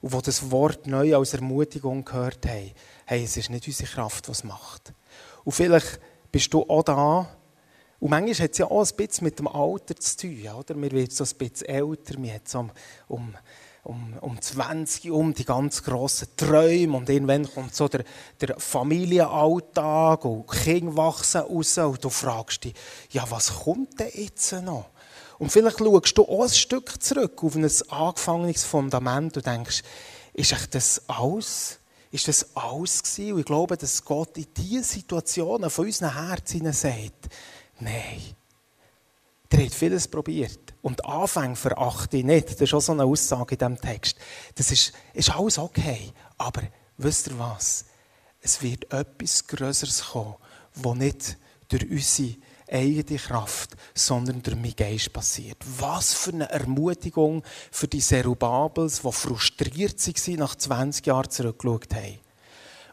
und 0.00 0.14
die 0.14 0.22
das 0.22 0.50
Wort 0.50 0.86
neu 0.86 1.16
als 1.16 1.34
Ermutigung 1.34 2.04
gehört 2.04 2.46
haben. 2.46 2.72
Hey, 3.04 3.24
es 3.24 3.36
ist 3.36 3.50
nicht 3.50 3.66
unsere 3.66 3.90
Kraft, 3.90 4.28
es 4.28 4.44
macht. 4.44 4.92
Und 5.44 5.52
vielleicht 5.52 6.00
bist 6.32 6.52
du 6.54 6.62
auch 6.62 6.82
da. 6.82 7.28
Und 7.98 8.10
manchmal 8.10 8.44
hat 8.44 8.52
es 8.52 8.58
ja 8.58 8.66
auch 8.66 8.86
ein 8.86 8.96
bisschen 8.96 9.24
mit 9.24 9.38
dem 9.38 9.48
Alter 9.48 9.96
zu 9.96 10.16
tun. 10.16 10.48
Oder? 10.48 10.74
Man 10.74 10.90
wird 10.90 11.12
so 11.12 11.24
ein 11.24 11.36
bisschen 11.36 11.68
älter, 11.68 12.18
man 12.18 12.32
hat 12.32 12.48
so 12.48 12.60
um, 12.60 12.70
um, 13.08 13.34
um, 13.82 14.14
um 14.20 14.40
20 14.40 15.10
um 15.10 15.32
die 15.34 15.44
ganz 15.44 15.82
grossen 15.82 16.28
Träume 16.36 16.96
und 16.96 17.08
irgendwann 17.08 17.52
kommt 17.52 17.74
so 17.74 17.88
der, 17.88 18.04
der 18.40 18.58
Familienalltag 18.58 20.24
und 20.24 20.46
Kinder 20.48 20.96
wachsen 20.96 21.42
raus 21.42 21.78
und 21.78 22.04
du 22.04 22.10
fragst 22.10 22.64
dich, 22.64 22.74
ja, 23.10 23.24
was 23.30 23.52
kommt 23.64 23.98
denn 23.98 24.10
jetzt 24.14 24.52
noch? 24.52 24.90
Und 25.38 25.50
vielleicht 25.50 25.78
schaust 25.78 26.18
du 26.18 26.24
auch 26.24 26.42
ein 26.42 26.50
Stück 26.50 27.02
zurück 27.02 27.42
auf 27.42 27.54
ein 27.54 27.70
angefangenes 27.88 28.64
Fundament 28.64 29.36
und 29.38 29.46
denkst, 29.46 29.82
ist 30.34 30.52
echt 30.52 30.74
das 30.74 31.02
alles? 31.08 31.78
Ist 32.10 32.28
das 32.28 32.54
alles 32.54 33.02
gewesen? 33.02 33.32
Und 33.32 33.40
ich 33.40 33.46
glaube, 33.46 33.76
dass 33.76 34.04
Gott 34.04 34.36
in 34.36 34.46
diese 34.56 34.84
Situationen 34.84 35.70
von 35.70 35.86
unseren 35.86 36.14
Herzen 36.14 36.72
sagt, 36.72 37.28
nein, 37.78 38.20
der 39.52 39.64
hat 39.66 39.74
vieles 39.74 40.08
probiert. 40.08 40.74
Und 40.82 41.04
Anfang 41.04 41.56
verachte 41.56 42.18
ich 42.18 42.24
nicht. 42.24 42.50
Das 42.50 42.60
ist 42.60 42.74
auch 42.74 42.80
so 42.80 42.92
eine 42.92 43.04
Aussage 43.04 43.54
in 43.54 43.58
diesem 43.58 43.80
Text. 43.80 44.16
Das 44.54 44.70
ist, 44.70 44.92
ist 45.12 45.30
alles 45.30 45.58
okay. 45.58 46.12
Aber 46.38 46.62
wisst 46.96 47.28
ihr 47.28 47.38
was? 47.38 47.84
Es 48.40 48.62
wird 48.62 48.92
etwas 48.92 49.46
Größeres 49.46 50.04
kommen, 50.12 50.36
das 50.74 50.94
nicht 50.94 51.36
durch 51.68 51.90
unsere 51.90 52.36
eigene 52.70 53.18
Kraft, 53.18 53.76
sondern 53.94 54.42
durch 54.42 54.56
meinen 54.56 54.76
Geist 54.76 55.12
passiert. 55.12 55.58
Was 55.78 56.14
für 56.14 56.32
eine 56.32 56.50
Ermutigung 56.50 57.42
für 57.70 57.88
die 57.88 58.00
Serubabels, 58.00 59.02
die 59.02 59.12
frustriert 59.12 60.06
waren, 60.06 60.36
nach 60.36 60.54
20 60.54 61.06
Jahren 61.06 61.30
zurückgeschaut 61.30 61.94
haben. 61.94 62.18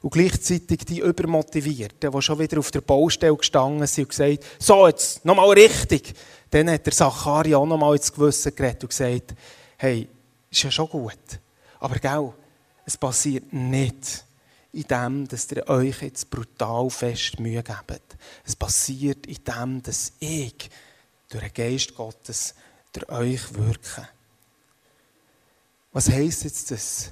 Und 0.01 0.11
gleichzeitig 0.11 0.85
die 0.85 0.99
Übermotivierten, 0.99 2.11
die 2.11 2.21
schon 2.21 2.39
wieder 2.39 2.59
auf 2.59 2.71
der 2.71 2.81
Baustelle 2.81 3.35
gestanden 3.35 3.87
sind 3.87 4.05
und 4.05 4.09
gesagt 4.09 4.45
so, 4.59 4.87
jetzt 4.87 5.25
nochmal 5.25 5.49
richtig. 5.49 6.13
Dann 6.49 6.69
hat 6.69 6.85
der 6.85 6.93
Zacharia 6.93 7.57
auch 7.57 7.65
nochmal 7.65 7.95
ins 7.95 8.11
Gewissen 8.11 8.55
geredet 8.55 8.83
und 8.83 8.89
gesagt, 8.89 9.35
hey, 9.77 10.07
ist 10.49 10.63
ja 10.63 10.71
schon 10.71 10.89
gut. 10.89 11.39
Aber 11.79 11.95
gell, 11.99 12.33
es 12.85 12.97
passiert 12.97 13.51
nicht 13.51 14.23
in 14.71 14.83
dem, 14.83 15.27
dass 15.27 15.51
ihr 15.51 15.67
euch 15.67 16.01
jetzt 16.01 16.29
brutal 16.29 16.89
fest 16.89 17.39
Mühe 17.39 17.63
gebt. 17.63 18.17
Es 18.45 18.55
passiert 18.55 19.25
in 19.25 19.43
dem, 19.43 19.83
dass 19.83 20.13
ich 20.19 20.69
durch 21.29 21.51
den 21.51 21.53
Geist 21.53 21.95
Gottes 21.95 22.53
durch 22.93 23.09
euch 23.09 23.53
wirke. 23.53 24.07
Was 25.91 26.09
heisst 26.09 26.43
jetzt 26.43 26.71
das? 26.71 27.11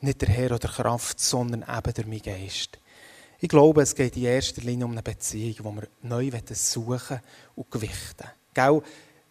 Nicht 0.00 0.20
der 0.22 0.28
Herr 0.28 0.52
oder 0.52 0.68
Kraft, 0.68 1.20
sondern 1.20 1.62
eben 1.62 1.94
der 1.94 2.06
mein 2.06 2.22
Geist. 2.22 2.78
Ich 3.40 3.48
glaube, 3.48 3.82
es 3.82 3.94
geht 3.94 4.16
in 4.16 4.24
erster 4.24 4.62
Linie 4.62 4.84
um 4.84 4.92
eine 4.92 5.02
Beziehung, 5.02 5.54
die 5.54 5.80
wir 5.80 5.88
neu 6.02 6.30
suchen 6.52 7.20
und 7.54 7.70
gewichten. 7.70 8.26
Gell? 8.52 8.82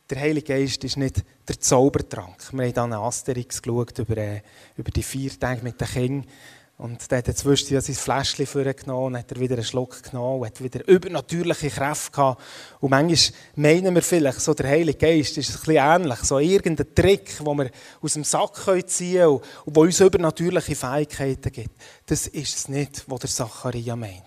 Der 0.10 0.22
Heilige 0.22 0.54
Geist 0.54 0.82
ist 0.86 0.96
nicht 0.96 1.26
der 1.46 1.60
Zaubertrank. 1.60 2.54
Wir 2.54 2.68
haben 2.68 2.74
dann 2.74 2.94
einen 2.94 3.04
Asterix 3.04 3.62
geschaut 3.62 4.00
über, 4.00 4.16
äh, 4.16 4.42
über 4.78 4.90
die 4.92 5.04
vier 5.04 5.38
Tage 5.38 5.62
mit 5.62 5.82
den 5.82 5.88
Kindern. 5.88 6.32
Und 6.80 7.12
dann 7.12 7.18
hat 7.18 7.28
er 7.28 7.36
zwischendurch 7.36 7.86
sein 7.86 7.96
Fläschchen 7.96 8.46
vorgenommen, 8.46 9.18
hat 9.18 9.32
er 9.32 9.40
wieder 9.40 9.56
einen 9.56 9.64
Schluck 9.64 10.04
genommen, 10.04 10.46
hat 10.46 10.62
wieder 10.62 10.88
übernatürliche 10.88 11.72
Kräfte 11.72 12.12
gehabt. 12.12 12.44
Und 12.80 12.92
manchmal 12.92 13.40
meinen 13.56 13.96
wir 13.96 14.04
vielleicht, 14.04 14.42
so 14.42 14.54
der 14.54 14.70
Heilige 14.70 15.00
Geist 15.00 15.40
ist 15.40 15.50
ein 15.50 15.58
bisschen 15.58 15.76
ähnlich, 15.76 16.20
so 16.20 16.38
irgendein 16.38 16.94
Trick, 16.94 17.36
den 17.40 17.58
wir 17.58 17.72
aus 18.00 18.14
dem 18.14 18.24
Sack 18.24 18.64
ziehen 18.86 19.22
können 19.22 19.42
und 19.66 19.76
der 19.76 19.84
uns 19.84 20.00
übernatürliche 20.00 20.76
Fähigkeiten 20.76 21.52
gibt. 21.52 21.82
Das 22.06 22.28
ist 22.28 22.56
es 22.56 22.70
nicht, 22.70 23.06
was 23.08 23.22
der 23.22 23.30
Zacharia 23.32 23.96
meint. 23.96 24.22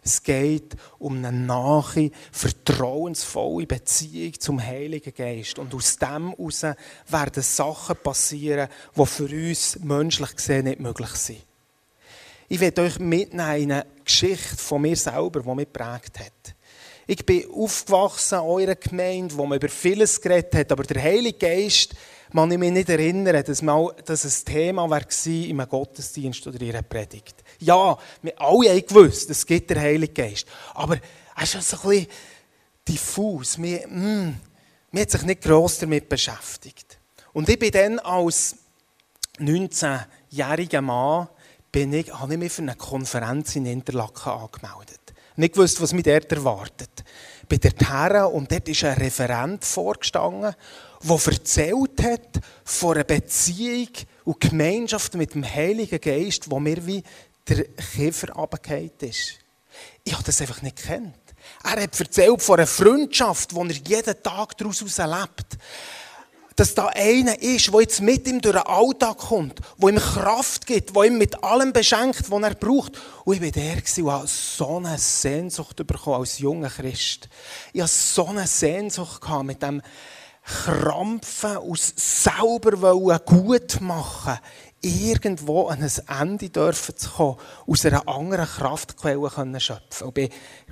Es 0.00 0.22
geht 0.22 0.76
um 1.00 1.16
eine 1.16 1.32
nahe, 1.32 2.12
vertrauensvolle 2.30 3.66
Beziehung 3.66 4.38
zum 4.38 4.64
Heiligen 4.64 5.12
Geist. 5.12 5.58
Und 5.58 5.74
aus 5.74 5.96
dem 5.96 6.36
heraus 6.36 6.62
werden 7.08 7.42
Sachen 7.42 7.96
passieren, 7.96 8.68
die 8.96 9.06
für 9.06 9.24
uns 9.24 9.80
menschlich 9.80 10.36
gesehen 10.36 10.66
nicht 10.66 10.78
möglich 10.78 11.10
sind. 11.10 11.42
Ich 12.48 12.60
werde 12.60 12.82
euch 12.82 12.98
mitnehmen 12.98 13.62
in 13.62 13.72
eine 13.72 13.86
Geschichte 14.04 14.56
von 14.56 14.82
mir 14.82 14.96
selber, 14.96 15.40
die 15.40 15.54
mich 15.54 15.72
geprägt 15.72 16.20
hat. 16.20 16.54
Ich 17.08 17.24
bin 17.24 17.48
aufgewachsen 17.50 18.38
in 18.38 18.44
eurer 18.44 18.74
Gemeinde, 18.74 19.36
wo 19.36 19.46
man 19.46 19.58
über 19.58 19.68
vieles 19.68 20.20
geredet 20.20 20.54
hat, 20.54 20.72
aber 20.72 20.84
der 20.84 21.02
Heilige 21.02 21.38
Geist, 21.38 21.94
man 22.32 22.50
ich 22.50 22.58
mich 22.58 22.72
nicht 22.72 22.88
erinnern, 22.88 23.42
dass, 23.44 23.62
mal, 23.62 23.94
dass 24.04 24.24
ein 24.24 24.44
Thema 24.44 24.90
war 24.90 25.02
in 25.24 25.60
einem 25.60 25.68
Gottesdienst 25.68 26.46
oder 26.46 26.60
in 26.60 26.70
einer 26.70 26.82
Predigt. 26.82 27.36
Ja, 27.60 27.96
wir 28.22 28.40
alle 28.40 28.70
haben 28.70 28.86
gewusst, 28.86 29.30
es 29.30 29.46
gibt 29.46 29.70
den 29.70 29.80
Heiligen 29.80 30.14
Geist. 30.14 30.46
Aber 30.74 30.98
er 31.36 31.42
ist 31.42 31.52
so 31.52 31.76
ein 31.76 31.88
bisschen 31.88 32.06
diffus. 32.86 33.60
Wir, 33.60 33.86
mm, 33.86 34.34
man 34.90 35.02
hat 35.02 35.10
sich 35.10 35.22
nicht 35.22 35.42
gross 35.42 35.78
damit 35.78 36.08
beschäftigt. 36.08 36.98
Und 37.32 37.48
ich 37.48 37.58
bin 37.58 37.70
dann 37.70 37.98
als 38.00 38.56
19-jähriger 39.38 40.80
Mann 40.80 41.28
bin 41.76 41.92
ich, 41.92 42.10
habe 42.10 42.32
ich 42.32 42.38
mich 42.38 42.52
für 42.52 42.62
eine 42.62 42.74
Konferenz 42.74 43.54
in 43.54 43.66
Interlaken 43.66 44.32
angemeldet. 44.32 45.12
Nicht 45.36 45.52
gewusst, 45.52 45.78
was 45.78 45.92
mich 45.92 46.04
dort 46.04 46.32
erwartet. 46.32 47.04
Bin 47.50 47.60
dort 47.60 47.90
her 47.90 48.32
und 48.32 48.50
dort 48.50 48.66
ist 48.66 48.82
ein 48.82 48.96
Referent 48.96 49.62
vorgestanden, 49.62 50.54
der 51.02 51.20
erzählt 51.26 52.02
hat 52.02 52.40
von 52.64 52.94
einer 52.94 53.04
Beziehung 53.04 53.90
und 54.24 54.40
Gemeinschaft 54.40 55.16
mit 55.16 55.34
dem 55.34 55.44
Heiligen 55.44 56.00
Geist, 56.00 56.50
wo 56.50 56.58
mir 56.58 56.86
wie 56.86 57.02
der 57.46 57.64
Käfer 57.64 58.32
runtergefallen 58.32 58.92
ist. 59.00 59.34
Ich 60.02 60.14
habe 60.14 60.24
das 60.24 60.40
einfach 60.40 60.62
nicht 60.62 60.76
gekannt. 60.82 61.14
Er 61.62 61.82
hat 61.82 62.00
erzählt 62.00 62.40
von 62.40 62.56
einer 62.56 62.66
Freundschaft, 62.66 63.52
die 63.52 63.56
er 63.58 63.86
jeden 63.86 64.22
Tag 64.22 64.56
daraus 64.56 64.80
lebt 64.80 65.58
dass 66.56 66.74
da 66.74 66.86
einer 66.86 67.40
ist, 67.40 67.72
der 67.72 67.80
jetzt 67.80 68.00
mit 68.00 68.26
ihm 68.26 68.40
durch 68.40 68.56
den 68.56 68.66
Alltag 68.66 69.18
kommt, 69.18 69.60
der 69.80 69.88
ihm 69.90 69.96
Kraft 69.96 70.66
gibt, 70.66 70.96
der 70.96 71.04
ihm 71.04 71.18
mit 71.18 71.44
allem 71.44 71.72
beschenkt, 71.72 72.30
was 72.30 72.42
er 72.42 72.54
braucht. 72.54 72.92
Und 73.24 73.34
ich 73.34 73.42
war 73.42 73.50
der 73.50 73.76
und 73.76 74.10
habe 74.10 74.26
so 74.26 74.78
eine 74.78 74.98
Sehnsucht 74.98 75.86
bekommen 75.86 76.20
als 76.20 76.38
junger 76.38 76.70
Christ. 76.70 77.28
Ich 77.72 77.82
hatte 77.82 77.92
so 77.92 78.26
eine 78.26 78.46
Sehnsucht 78.46 79.20
mit 79.44 79.62
dem 79.62 79.82
Krampfen 80.46 81.56
aus 81.56 81.92
selber 81.96 83.18
gut 83.18 83.80
machen 83.80 84.38
irgendwo 84.80 85.66
an 85.68 85.82
ein 85.82 86.20
Ende 86.20 86.50
dürfen 86.50 86.96
zu 86.96 87.10
kommen, 87.10 87.36
aus 87.66 87.84
einer 87.86 88.06
anderen 88.08 88.46
Kraftquelle 88.46 89.28
können 89.28 89.60
schöpfen. 89.60 90.08
Und 90.08 90.14
bin 90.14 90.28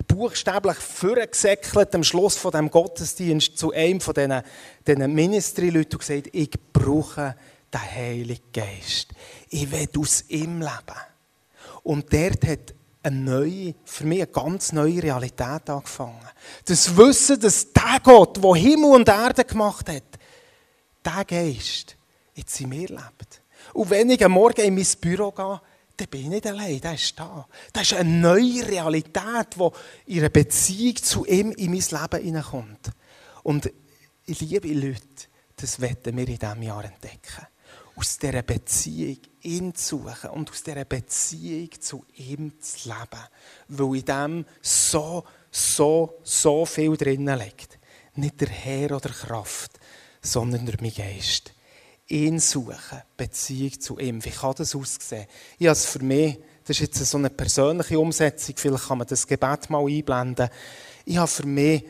buchstäblich 0.07 0.77
vorgesäckelt 0.77 1.93
am 1.95 2.03
Schluss 2.03 2.37
von 2.37 2.51
dem 2.51 2.69
Gottesdienst 2.69 3.57
zu 3.57 3.71
einem 3.71 4.01
von 4.01 4.13
diesen, 4.13 4.41
diesen 4.87 5.13
Ministry-Leuten 5.13 5.95
und 5.95 5.99
gesagt, 5.99 6.29
ich 6.31 6.51
brauche 6.71 7.35
der 7.73 7.95
Heilige 7.95 8.43
Geist. 8.53 9.09
Ich 9.49 9.71
will 9.71 9.89
aus 9.97 10.23
ihm 10.29 10.61
leben. 10.61 11.01
Und 11.83 12.11
dort 12.13 12.45
hat 12.47 12.73
eine 13.03 13.15
neue, 13.15 13.75
für 13.83 14.05
mich 14.05 14.21
eine 14.21 14.31
ganz 14.31 14.71
neue 14.71 15.03
Realität 15.03 15.69
angefangen. 15.69 16.27
Das 16.65 16.95
Wissen, 16.97 17.39
dass 17.39 17.71
der 17.71 17.99
Gott, 18.01 18.43
der 18.43 18.55
Himmel 18.55 18.93
und 18.93 19.07
Erde 19.07 19.45
gemacht 19.45 19.89
hat, 19.89 20.03
der 21.05 21.25
Geist 21.25 21.95
jetzt 22.33 22.59
in 22.59 22.69
mir 22.69 22.87
lebt. 22.87 23.41
Und 23.75 23.89
wenn 23.89 24.09
ich 24.09 24.23
am 24.23 24.31
Morgen 24.31 24.61
in 24.61 24.73
mein 24.75 24.87
Büro 25.01 25.31
gehe, 25.31 25.61
dann 25.97 26.07
bin 26.07 26.21
ich 26.21 26.27
nicht 26.27 26.47
allein, 26.47 26.79
der 26.79 26.93
ist 26.93 27.19
da. 27.19 27.45
Das 27.73 27.91
ist 27.91 27.93
eine 27.93 28.09
neue 28.09 28.65
Realität, 28.65 29.47
die 29.57 30.13
in 30.13 30.19
einer 30.19 30.29
Beziehung 30.29 30.95
zu 30.95 31.25
ihm 31.25 31.51
in 31.51 31.71
mein 31.71 31.81
Leben 31.81 32.23
hineinkommt. 32.23 32.91
Und 33.43 33.69
liebe 34.27 34.69
Leute, 34.69 35.27
das 35.57 35.81
werden 35.81 36.15
wir 36.15 36.27
in 36.27 36.39
diesem 36.39 36.63
Jahr 36.63 36.85
entdecken. 36.85 37.47
Aus 37.97 38.17
dieser 38.17 38.43
Beziehung 38.43 39.17
ihn 39.41 39.75
zu 39.75 39.97
suchen 39.97 40.29
und 40.29 40.51
aus 40.51 40.63
dieser 40.63 40.85
Beziehung 40.85 41.69
zu 41.77 42.05
ihm 42.15 42.53
zu 42.61 42.87
leben. 42.87 43.27
Weil 43.67 43.97
in 43.97 44.05
dem 44.05 44.45
so, 44.61 45.25
so, 45.51 46.19
so 46.23 46.65
viel 46.65 46.95
drinnen 46.95 47.37
liegt. 47.39 47.77
Nicht 48.15 48.39
der 48.39 48.49
Herr 48.49 48.95
oder 48.95 49.09
Kraft, 49.09 49.71
sondern 50.21 50.65
der 50.65 50.77
mein 50.79 50.93
Geist. 50.93 51.54
Ihn 52.07 52.39
suchen, 52.39 53.01
Beziehung 53.17 53.79
zu 53.79 53.97
ihm. 53.97 54.23
Wie 54.23 54.29
kann 54.29 54.53
das 54.55 54.75
aussehen? 54.75 55.25
Ich 55.57 55.67
habe 55.67 55.73
es 55.73 55.85
für 55.85 56.03
mich, 56.03 56.37
das 56.63 56.79
ist 56.79 56.81
jetzt 56.81 57.05
so 57.05 57.17
eine 57.17 57.29
persönliche 57.29 57.99
Umsetzung, 57.99 58.55
vielleicht 58.57 58.87
kann 58.87 58.99
man 58.99 59.07
das 59.07 59.25
Gebet 59.25 59.69
mal 59.69 59.85
einblenden. 59.85 60.49
Ich 61.05 61.17
habe 61.17 61.27
für 61.27 61.47
mich 61.47 61.83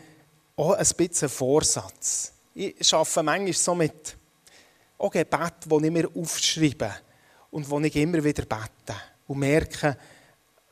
auch 0.56 0.74
ein 0.74 0.88
bisschen 0.96 1.30
Vorsatz. 1.30 2.32
Ich 2.54 2.94
arbeite 2.94 3.24
manchmal 3.24 3.54
so 3.54 3.76
mit 3.76 4.16
auch 4.98 5.12
Gebet, 5.12 5.54
die 5.66 5.86
ich 5.86 5.92
mir 5.92 6.10
aufschreibe 6.16 6.92
und 7.52 7.70
wo 7.70 7.80
ich 7.82 7.96
immer 7.96 8.24
wieder 8.24 8.44
bete 8.44 8.96
und 9.28 9.40
merke, 9.40 9.98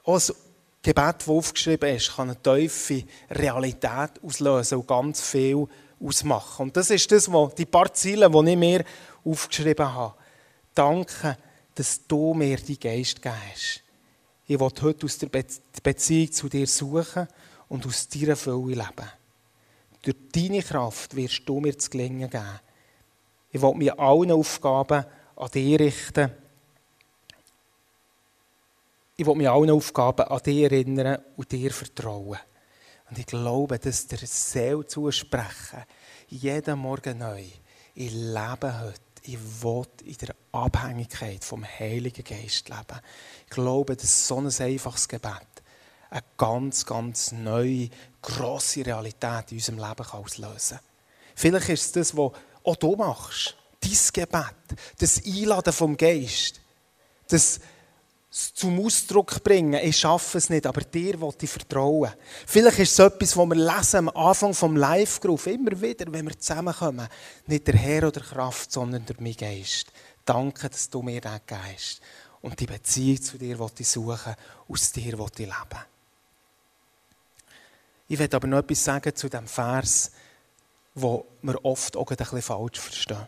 auch 0.06 0.16
ein 0.16 0.36
Gebet, 0.82 1.16
das 1.20 1.30
aufgeschrieben 1.30 1.96
ist, 1.96 2.16
kann 2.16 2.30
eine 2.30 2.42
tiefe 2.42 3.04
Realität 3.30 4.22
auslösen 4.22 4.80
und 4.80 4.88
ganz 4.88 5.22
viel 5.22 5.68
ausmachen. 6.02 6.64
Und 6.64 6.78
das 6.78 6.90
ist 6.90 7.10
das, 7.12 7.32
was 7.32 7.56
die 7.56 7.66
paar 7.66 7.94
Ziele, 7.94 8.30
die 8.30 8.52
ich 8.52 8.58
mir 8.58 8.84
aufgeschrieben 9.26 9.94
habe. 9.94 10.16
Danke, 10.74 11.38
dass 11.76 12.06
du 12.08 12.34
mir 12.34 12.58
die 12.58 12.80
Geist 12.80 13.22
gegeben 13.22 13.38
hast. 13.52 13.84
Ich 14.46 14.60
will 14.60 14.70
heute 14.82 15.06
aus 15.06 15.18
der 15.18 15.30
Beziehung 15.82 16.32
zu 16.32 16.50
dir 16.50 16.68
suchen 16.68 17.28
und 17.70 17.86
aus 17.86 18.08
deiner 18.08 18.36
Fülle 18.36 18.76
leben. 18.76 19.10
Durch 20.02 20.18
deine 20.34 20.62
Kraft 20.62 21.16
wirst 21.16 21.48
du 21.48 21.60
mir 21.60 21.74
das 21.74 21.90
Gelingen 21.90 22.30
geben. 22.30 22.60
Ich 23.52 23.62
will 23.62 23.74
mir 23.76 23.98
allen 23.98 24.32
Aufgaben 24.32 25.06
an 25.36 25.52
dich 25.52 25.80
richten. 25.80 26.32
Ich 29.16 29.26
will 29.26 29.36
mich 29.36 29.50
allen 29.50 29.70
Aufgaben 29.70 30.28
an 30.28 30.42
dich 30.44 30.64
erinnern 30.64 31.20
und 31.38 31.52
dir 31.52 31.72
vertrauen. 31.72 32.40
Und 33.10 33.20
ich 33.20 33.26
glaube, 33.28 33.80
dass 33.80 34.08
der 34.08 34.20
Seele 34.20 34.86
zusprechen, 34.88 35.84
jeden 36.30 36.80
Morgen 36.80 37.20
neu. 37.20 37.46
Ich 37.96 38.12
lebe 38.12 38.82
heute. 38.82 39.13
Ich 39.26 39.38
will 39.62 39.86
in 40.04 40.18
der 40.18 40.36
Abhängigkeit 40.52 41.44
vom 41.44 41.66
Heiligen 41.66 42.24
Geist 42.24 42.68
leben. 42.68 43.00
Ich 43.46 43.52
glaube, 43.52 43.96
dass 43.96 44.28
so 44.28 44.38
ein 44.38 44.48
einfaches 44.48 45.08
Gebet 45.08 45.48
eine 46.10 46.24
ganz, 46.38 46.86
ganz 46.86 47.32
neue, 47.32 47.90
grosse 48.22 48.86
Realität 48.86 49.52
in 49.52 49.58
unserem 49.58 49.80
Leben 49.80 50.06
auslösen 50.12 50.78
kann. 50.78 50.88
Vielleicht 51.36 51.70
ist 51.70 51.86
es 51.86 51.92
das, 51.94 52.18
was 52.18 52.32
auch 52.64 52.76
du 52.76 52.96
machst. 52.96 53.56
Dein 53.80 53.98
Gebet, 54.14 54.80
das 55.00 55.26
Einladen 55.26 55.74
vom 55.74 55.98
Geist, 55.98 56.62
das 57.28 57.60
zum 58.34 58.84
Ausdruck 58.84 59.44
bringen, 59.44 59.80
ich 59.84 60.00
schaffe 60.00 60.40
es 60.40 60.50
nicht, 60.50 60.66
aber 60.66 60.82
dir 60.82 61.22
will 61.22 61.34
ich 61.40 61.50
vertrauen. 61.50 62.12
Vielleicht 62.48 62.80
ist 62.80 62.94
es 62.94 63.00
etwas, 63.00 63.38
was 63.38 63.48
wir 63.48 63.56
lesen 63.56 63.98
am 63.98 64.10
Anfang 64.10 64.56
vom 64.56 64.76
Live-Groove, 64.76 65.48
immer 65.48 65.80
wieder, 65.80 66.12
wenn 66.12 66.26
wir 66.26 66.40
zusammenkommen. 66.40 67.08
Nicht 67.46 67.68
der 67.68 67.76
Herr 67.76 68.08
oder 68.08 68.22
Kraft, 68.22 68.72
sondern 68.72 69.06
der 69.06 69.18
mein 69.20 69.36
Geist. 69.36 69.92
Danke, 70.26 70.68
dass 70.68 70.90
du 70.90 71.04
mir 71.04 71.22
das 71.22 71.42
gegeben 71.46 71.78
Und 72.42 72.60
die 72.60 72.66
Beziehung 72.66 73.22
zu 73.22 73.38
dir 73.38 73.60
will 73.60 73.70
ich 73.78 73.88
suchen, 73.88 74.36
aus 74.68 74.92
dir 74.92 75.20
will 75.20 75.28
ich 75.34 75.38
leben. 75.38 75.86
Ich 78.08 78.18
werde 78.18 78.36
aber 78.36 78.48
noch 78.48 78.60
etwas 78.60 78.84
sagen 78.84 79.16
zu 79.16 79.30
dem 79.30 79.46
Vers, 79.46 80.12
wo 80.96 81.28
wir 81.44 81.64
oft 81.64 81.96
auch 81.96 82.10
ein 82.10 82.18
bisschen 82.18 82.42
falsch 82.42 82.80
verstehen. 82.80 83.28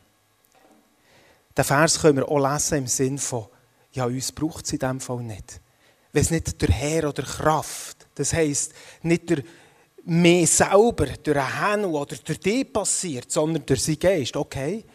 Den 1.55 1.63
Vers 1.63 2.01
können 2.01 2.17
wir 2.17 2.27
auch 2.27 2.53
lesen 2.53 2.79
im 2.79 2.87
Sinn 2.87 3.19
von, 3.19 3.47
ja, 3.95 4.05
uns 4.05 4.31
braucht 4.31 4.65
es 4.65 4.73
in 4.73 4.79
diesem 4.79 4.99
Fall 4.99 5.23
nicht. 5.23 5.61
Wenn 6.11 6.21
es 6.21 6.31
nicht 6.31 6.61
der 6.61 6.69
Herr 6.69 7.09
oder 7.09 7.23
Kraft, 7.23 8.07
das 8.15 8.33
heisst, 8.33 8.73
nicht 9.01 9.29
der 9.29 9.43
mir 10.05 10.45
selber, 10.45 11.07
durch 11.07 11.37
einen 11.37 11.59
Händel 11.59 11.91
oder 11.91 12.15
durch 12.15 12.39
dich 12.39 12.71
passiert, 12.71 13.31
sondern 13.31 13.65
durch 13.65 13.83
seinen 13.83 13.99
Geist, 13.99 14.35
okay, 14.35 14.85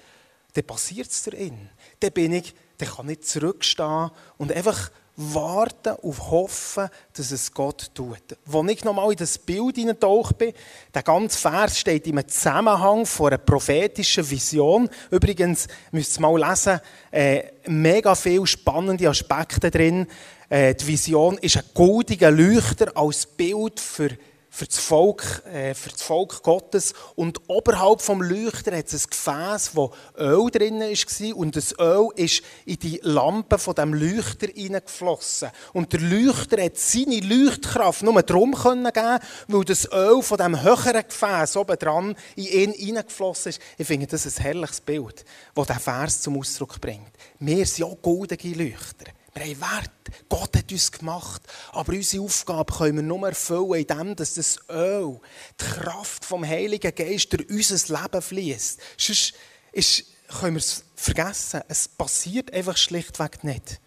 dann 0.53 0.65
passiert 0.65 1.11
es 1.11 1.23
darin. 1.25 1.69
Dann 1.99 2.13
bin 2.13 2.33
ich, 2.33 2.55
dann 2.79 2.89
kann 2.89 3.09
ich 3.09 3.23
zurückstehen 3.23 4.11
und 4.39 4.53
einfach 4.53 4.91
warten 5.21 5.95
und 6.03 6.31
hoffen, 6.31 6.89
dass 7.13 7.31
es 7.31 7.53
Gott 7.53 7.91
tut. 7.95 8.23
Als 8.53 8.71
ich 8.71 8.85
nochmal 8.85 9.11
in 9.13 9.19
das 9.19 9.39
Bild 9.39 9.77
hineintaucht 9.77 10.39
bin, 10.39 10.53
der 10.95 11.03
ganze 11.03 11.39
Vers 11.39 11.79
steht 11.79 12.07
im 12.07 12.27
Zusammenhang 12.27 13.05
von 13.05 13.29
einer 13.29 13.39
prophetischen 13.39 14.29
Vision. 14.29 14.89
Übrigens, 15.11 15.69
müsst 15.93 16.19
ihr 16.19 16.23
mal 16.23 16.41
lesen, 16.41 16.81
äh, 17.11 17.43
mega 17.67 18.15
viele 18.15 18.47
spannende 18.47 19.09
Aspekte 19.09 19.71
drin. 19.71 20.07
Äh, 20.49 20.75
die 20.75 20.87
Vision 20.87 21.39
ist 21.39 21.59
ein 21.59 21.65
goldiger 21.75 22.31
Leuchter 22.31 22.97
als 22.97 23.27
Bild 23.27 23.79
für 23.79 24.11
für 24.51 24.67
das 24.67 24.79
Volk, 24.79 25.43
äh, 25.47 25.75
für 25.75 25.91
das 25.91 26.03
Volk 26.03 26.43
Gottes. 26.43 26.93
Und 27.15 27.41
oberhalb 27.49 28.03
vom 28.03 28.21
Leuchter 28.21 28.77
hat 28.77 28.93
es 28.93 29.07
ein 29.07 29.11
Gefäß, 29.11 29.71
wo 29.75 29.93
Öl 30.19 30.51
drin 30.51 30.81
war. 30.81 31.37
Und 31.37 31.57
das 31.57 31.73
Öl 31.79 32.09
ist 32.17 32.43
in 32.67 32.79
die 32.81 33.01
Lampe 33.03 33.59
von 33.59 33.75
dem 33.77 33.95
Leuchter 33.95 34.49
hineingeflossen. 34.53 35.51
Und 35.73 35.93
der 35.93 36.01
Leuchter 36.01 36.63
hat 36.63 36.77
seine 36.77 37.21
Leuchtkraft 37.21 38.03
nur 38.03 38.21
können 38.23 38.93
geben, 38.93 39.19
weil 39.49 39.65
das 39.65 39.91
Öl 39.93 40.21
von 40.23 40.39
dem 40.39 40.61
höheren 40.61 41.05
Gefäß 41.07 41.57
oben 41.57 41.79
dran 41.79 42.17
in 42.35 42.45
ihn 42.45 42.73
hineingeflossen 42.73 43.51
ist. 43.51 43.61
Ich 43.79 43.87
finde 43.87 44.09
das 44.09 44.27
ein 44.27 44.43
herrliches 44.43 44.81
Bild, 44.81 45.25
das 45.55 45.67
der 45.69 45.79
Vers 45.79 46.23
zum 46.23 46.37
Ausdruck 46.37 46.81
bringt. 46.81 47.13
Wir 47.39 47.65
sind 47.65 47.85
auch 47.85 48.03
goldige 48.03 48.49
Leuchter. 48.49 49.13
Wir 49.35 49.43
haben 49.45 49.61
Wert. 49.61 49.91
Gott 50.29 50.57
hat 50.57 50.73
uns 50.73 50.91
gemacht. 50.91 51.43
Aber 51.73 51.93
unsere 51.93 52.25
Aufgabe 52.25 52.73
können 52.73 52.97
wir 52.97 53.03
nur 53.03 53.29
erfüllen, 53.29 53.87
indem 53.87 54.17
dass 54.17 54.35
das 54.35 54.59
Öl, 54.69 55.21
die 55.61 55.65
Kraft 55.65 56.25
vom 56.25 56.45
Heiligen 56.45 56.95
Geist 56.95 57.33
durch 57.33 57.49
unser 57.49 58.01
Leben 58.03 58.23
fließt. 58.23 58.81
Sonst 58.97 59.35
ist, 59.73 60.05
können 60.41 60.57
wir 60.57 60.61
es 60.61 60.85
vergessen. 60.97 61.63
Es 61.69 61.89
passiert 61.89 62.53
einfach 62.53 62.77
schlichtweg 62.77 63.45
nicht. 63.45 63.81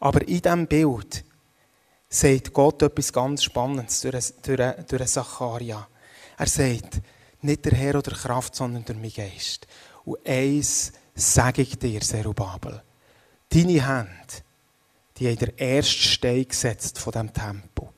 Aber 0.00 0.26
in 0.26 0.42
diesem 0.42 0.66
Bild 0.66 1.24
sagt 2.08 2.52
Gott 2.52 2.82
etwas 2.82 3.12
ganz 3.12 3.44
Spannendes 3.44 4.00
durch, 4.00 4.34
durch, 4.42 4.74
durch 4.88 5.06
Zacharia. 5.10 5.88
Er 6.36 6.46
sagt, 6.46 7.00
nicht 7.40 7.64
der 7.64 7.72
Herr 7.72 7.96
oder 7.96 8.12
Kraft, 8.12 8.54
sondern 8.54 8.84
der 8.84 8.96
mein 8.96 9.12
Geist. 9.12 9.66
Und 10.04 10.26
eins 10.26 10.92
sage 11.14 11.62
ich 11.62 11.78
dir, 11.78 12.00
Zerubabel. 12.00 12.82
Deine 13.52 13.86
Hände, 13.86 14.08
die 15.18 15.28
haben 15.28 15.36
den 15.36 15.58
ersten 15.58 16.02
Stein 16.02 16.48
gesetzt 16.48 16.98
von 16.98 17.12
diesem 17.12 17.32
Tempel. 17.32 17.88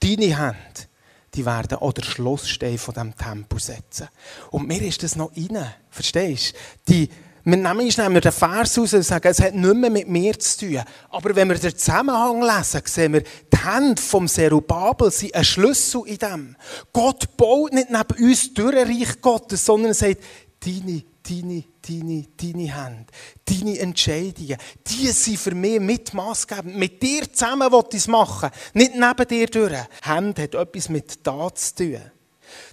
Deine 0.00 0.38
Hände, 0.38 0.88
die 1.34 1.44
werden 1.44 1.78
auch 1.78 1.92
den 1.92 2.04
Schlussstein 2.04 2.78
von 2.78 2.94
diesem 2.94 3.16
Tempel 3.16 3.60
setzen. 3.60 4.08
Und 4.50 4.66
mir 4.66 4.80
ist 4.80 5.02
das 5.02 5.16
noch 5.16 5.36
rein. 5.36 5.74
Verstehst 5.90 6.54
du? 6.86 7.06
wir 7.46 7.56
nehmen, 7.58 7.92
nehmen 7.94 8.20
den 8.20 8.32
Vers 8.32 8.78
raus 8.78 8.94
und 8.94 9.02
sagen, 9.02 9.28
es 9.28 9.40
hat 9.40 9.54
nichts 9.54 9.76
mehr 9.76 9.90
mit 9.90 10.08
mir 10.08 10.38
zu 10.38 10.60
tun. 10.60 10.82
Aber 11.10 11.36
wenn 11.36 11.48
wir 11.48 11.58
den 11.58 11.76
Zusammenhang 11.76 12.40
lesen, 12.40 12.80
sehen 12.86 13.12
wir, 13.12 13.20
die 13.22 13.64
Hände 13.64 14.00
vom 14.00 14.26
Serubabel 14.26 15.10
sind 15.10 15.34
ein 15.34 15.44
Schlüssel 15.44 16.02
in 16.06 16.16
dem. 16.16 16.56
Gott 16.92 17.36
baut 17.36 17.74
nicht 17.74 17.90
neben 17.90 18.24
uns 18.24 18.54
durch 18.54 18.74
Reich 18.74 19.20
Gottes, 19.20 19.66
sondern 19.66 19.90
er 19.90 19.94
sagt, 19.94 20.22
deine 20.64 21.04
deine, 21.28 21.64
deine, 21.86 22.26
deine 22.36 22.74
Hände, 22.74 23.06
deine 23.44 23.78
Entscheidungen, 23.78 24.56
die 24.86 25.08
sind 25.08 25.38
für 25.38 25.54
mich 25.54 25.80
mit 25.80 26.14
maßgebend. 26.14 26.76
Mit 26.76 27.02
dir 27.02 27.32
zusammen 27.32 27.72
will 27.72 27.84
ich 27.90 27.96
es 27.96 28.08
machen, 28.08 28.50
nicht 28.74 28.94
neben 28.94 29.28
dir 29.28 29.46
durch. 29.46 29.78
Hände 30.02 30.42
hat 30.42 30.54
etwas 30.54 30.88
mit 30.88 31.26
da 31.26 31.52
zu 31.54 31.74
tun. 31.74 32.00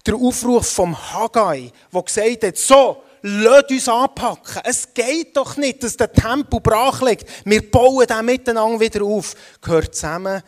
Der 0.05 0.15
Aufruf 0.15 0.67
vom 0.67 0.95
Haggai, 0.95 1.71
der 1.93 2.01
gesagt 2.03 2.43
hat, 2.43 2.57
so, 2.57 3.03
lasst 3.21 3.71
uns 3.71 3.87
anpacken. 3.87 4.61
Es 4.63 4.93
geht 4.93 5.35
doch 5.37 5.57
nicht, 5.57 5.83
dass 5.83 5.97
der 5.97 6.11
Tempel 6.11 6.59
brach 6.59 7.01
liegt. 7.01 7.25
Wir 7.45 7.69
bauen 7.69 8.05
den 8.05 8.25
miteinander 8.25 8.79
wieder 8.79 9.03
auf. 9.03 9.35
Gehört 9.61 9.95
zusammen 9.95 10.41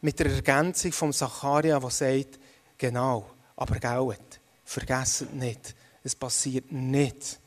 mit 0.00 0.18
der 0.18 0.26
Ergänzung 0.26 0.92
von 0.92 1.12
Zacharia, 1.12 1.78
der 1.78 1.90
sagt, 1.90 2.38
genau, 2.76 3.26
aber 3.56 3.76
gellet, 3.78 4.40
vergesst 4.64 5.32
nicht, 5.32 5.74
es 6.06 6.14
passiert 6.14 6.70
nicht 6.70 7.40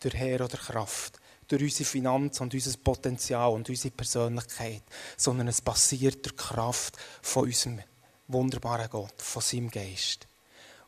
durch 0.00 0.14
Herr 0.14 0.44
oder 0.44 0.58
Kraft, 0.58 1.18
durch 1.48 1.62
unsere 1.62 1.88
Finanz 1.88 2.40
und 2.40 2.52
unser 2.52 2.76
Potenzial 2.78 3.52
und 3.52 3.68
unsere 3.68 3.94
Persönlichkeit, 3.94 4.82
sondern 5.16 5.48
es 5.48 5.62
passiert 5.62 6.24
durch 6.24 6.36
die 6.36 6.42
Kraft 6.42 6.96
von 7.22 7.44
unserem 7.44 7.80
wunderbaren 8.28 8.90
Gott, 8.90 9.14
von 9.16 9.40
seinem 9.40 9.70
Geist. 9.70 10.26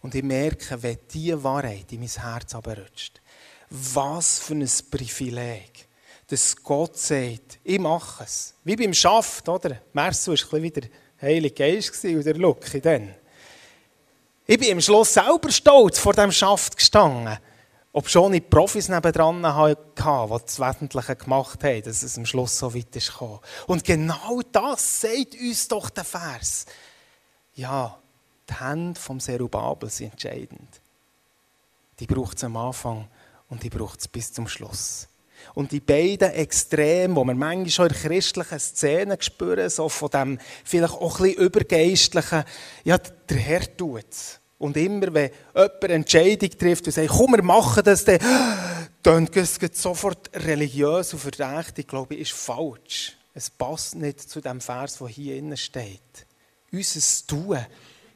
Und 0.02 0.14
ich 0.14 0.22
merke, 0.22 0.82
wenn 0.82 0.98
diese 1.12 1.42
Wahrheit 1.42 1.90
in 1.92 2.00
mein 2.00 2.08
Herz 2.08 2.54
rutscht, 2.54 3.22
was 3.70 4.40
für 4.40 4.54
ein 4.54 4.70
Privileg, 4.90 5.88
dass 6.26 6.56
Gott 6.56 6.98
sagt, 6.98 7.58
ich 7.64 7.78
mache 7.78 8.24
es. 8.24 8.54
Wie 8.64 8.76
beim 8.76 8.92
Schaft, 8.92 9.48
oder? 9.48 9.80
Mersu 9.94 10.32
war 10.32 10.37
ein 10.37 10.46
bisschen 10.46 10.62
wie 10.62 10.70
der 10.70 10.90
Heilige 11.22 11.54
Geist 11.54 12.04
und 12.04 12.24
der 12.24 12.37
Lucky 12.37 12.80
dann. 12.82 13.14
Ich 14.46 14.59
bin 14.59 14.72
am 14.72 14.80
Schluss 14.80 15.14
selber 15.14 15.50
stolz 15.50 15.98
vor 15.98 16.12
dem 16.12 16.30
Schaft 16.30 16.76
gestanden. 16.76 17.38
Ob 17.92 18.09
schon 18.11 18.35
ich 18.35 18.50
Profis 18.50 18.88
nebendran 18.88 19.46
hatte, 19.46 19.80
die 19.96 20.44
das 20.44 20.61
Wesentliche 20.61 21.16
gemacht 21.16 21.64
haben, 21.64 21.83
dass 21.83 22.02
es 22.02 22.18
am 22.18 22.26
Schluss 22.26 22.59
so 22.59 22.74
weit 22.74 22.94
ist 22.94 23.12
gekommen. 23.12 23.38
Und 23.66 23.85
genau 23.85 24.42
das 24.52 25.00
sagt 25.00 25.35
uns 25.40 25.68
doch 25.68 25.88
der 25.88 26.04
Vers. 26.04 26.66
Ja, 27.54 27.98
die 28.50 28.54
Hände 28.54 29.00
vom 29.00 29.18
Serubabel 29.18 29.88
sind 29.88 30.12
entscheidend. 30.12 30.80
Die 31.98 32.07
braucht 32.07 32.37
es 32.37 32.44
am 32.44 32.57
Anfang 32.57 33.09
und 33.48 33.62
die 33.62 33.70
braucht 33.70 34.00
es 34.00 34.09
bis 34.09 34.33
zum 34.33 34.46
Schluss. 34.46 35.09
Und 35.54 35.70
die 35.70 35.80
beiden 35.80 36.32
Extreme, 36.32 37.14
die 37.14 37.26
wir 37.26 37.34
manchmal 37.34 37.70
schon 37.70 37.86
in 37.88 37.94
christlichen 37.94 38.58
Szenen 38.58 39.16
spüren, 39.20 39.70
so 39.70 39.88
von 39.88 40.10
dem 40.10 40.38
vielleicht 40.64 40.94
auch 40.94 41.20
ein 41.20 41.26
bisschen 41.26 41.44
übergeistlichen, 41.44 42.44
ja, 42.82 42.98
der 42.98 43.36
Herr 43.36 43.76
tut 43.76 44.06
es. 44.10 44.40
Und 44.58 44.76
immer, 44.76 45.12
wenn 45.14 45.30
jemand 45.54 45.84
eine 45.84 45.92
Entscheidung 45.94 46.50
trifft 46.50 46.86
und 46.86 46.92
sagt, 46.92 47.08
komm, 47.08 47.32
wir 47.32 47.42
machen 47.42 47.84
das, 47.84 48.04
dann 48.04 48.18
tönt 49.02 49.36
es 49.36 49.58
sofort 49.74 50.30
religiös 50.34 51.12
und 51.12 51.20
verdächtig, 51.20 51.86
glaube 51.86 52.14
ich, 52.14 52.22
ist 52.22 52.32
falsch. 52.32 53.16
Es 53.32 53.50
passt 53.50 53.96
nicht 53.96 54.20
zu 54.20 54.40
dem 54.40 54.60
Vers, 54.60 54.98
der 54.98 55.08
hier 55.08 55.36
innen 55.36 55.56
steht. 55.56 56.26
Unser 56.72 57.26
Tun 57.26 57.58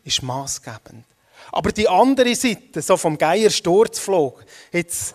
ist 0.05 0.22
maßgebend. 0.22 1.05
Aber 1.53 1.72
die 1.72 1.88
andere 1.88 2.35
Seite, 2.35 2.83
so 2.83 2.96
vom 2.96 3.16
Geier 3.16 3.51
Sturzflug, 3.51 4.44
jetzt 4.72 5.14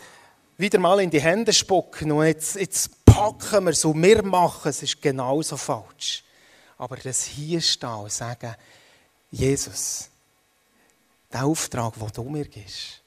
wieder 0.64 0.80
mal 0.80 1.02
in 1.02 1.10
die 1.10 1.22
Hände 1.22 1.52
spucken 1.52 2.14
und 2.14 2.26
jetzt, 2.26 2.56
jetzt 2.56 3.04
packen 3.04 3.66
wir 3.66 3.72
es 3.72 3.84
und 3.84 4.02
wir 4.02 4.24
machen 4.24 4.70
es, 4.70 4.82
ist 4.82 5.02
genauso 5.02 5.58
falsch. 5.58 6.24
Aber 6.78 6.96
das 6.96 7.26
hier 7.26 7.60
stehen 7.60 7.90
und 7.90 8.12
sagen, 8.12 8.56
Jesus, 9.30 10.10
der 11.32 11.46
Auftrag, 11.46 11.96
den 11.96 12.08
du 12.14 12.24
mir 12.24 12.46
gibst, 12.46 13.02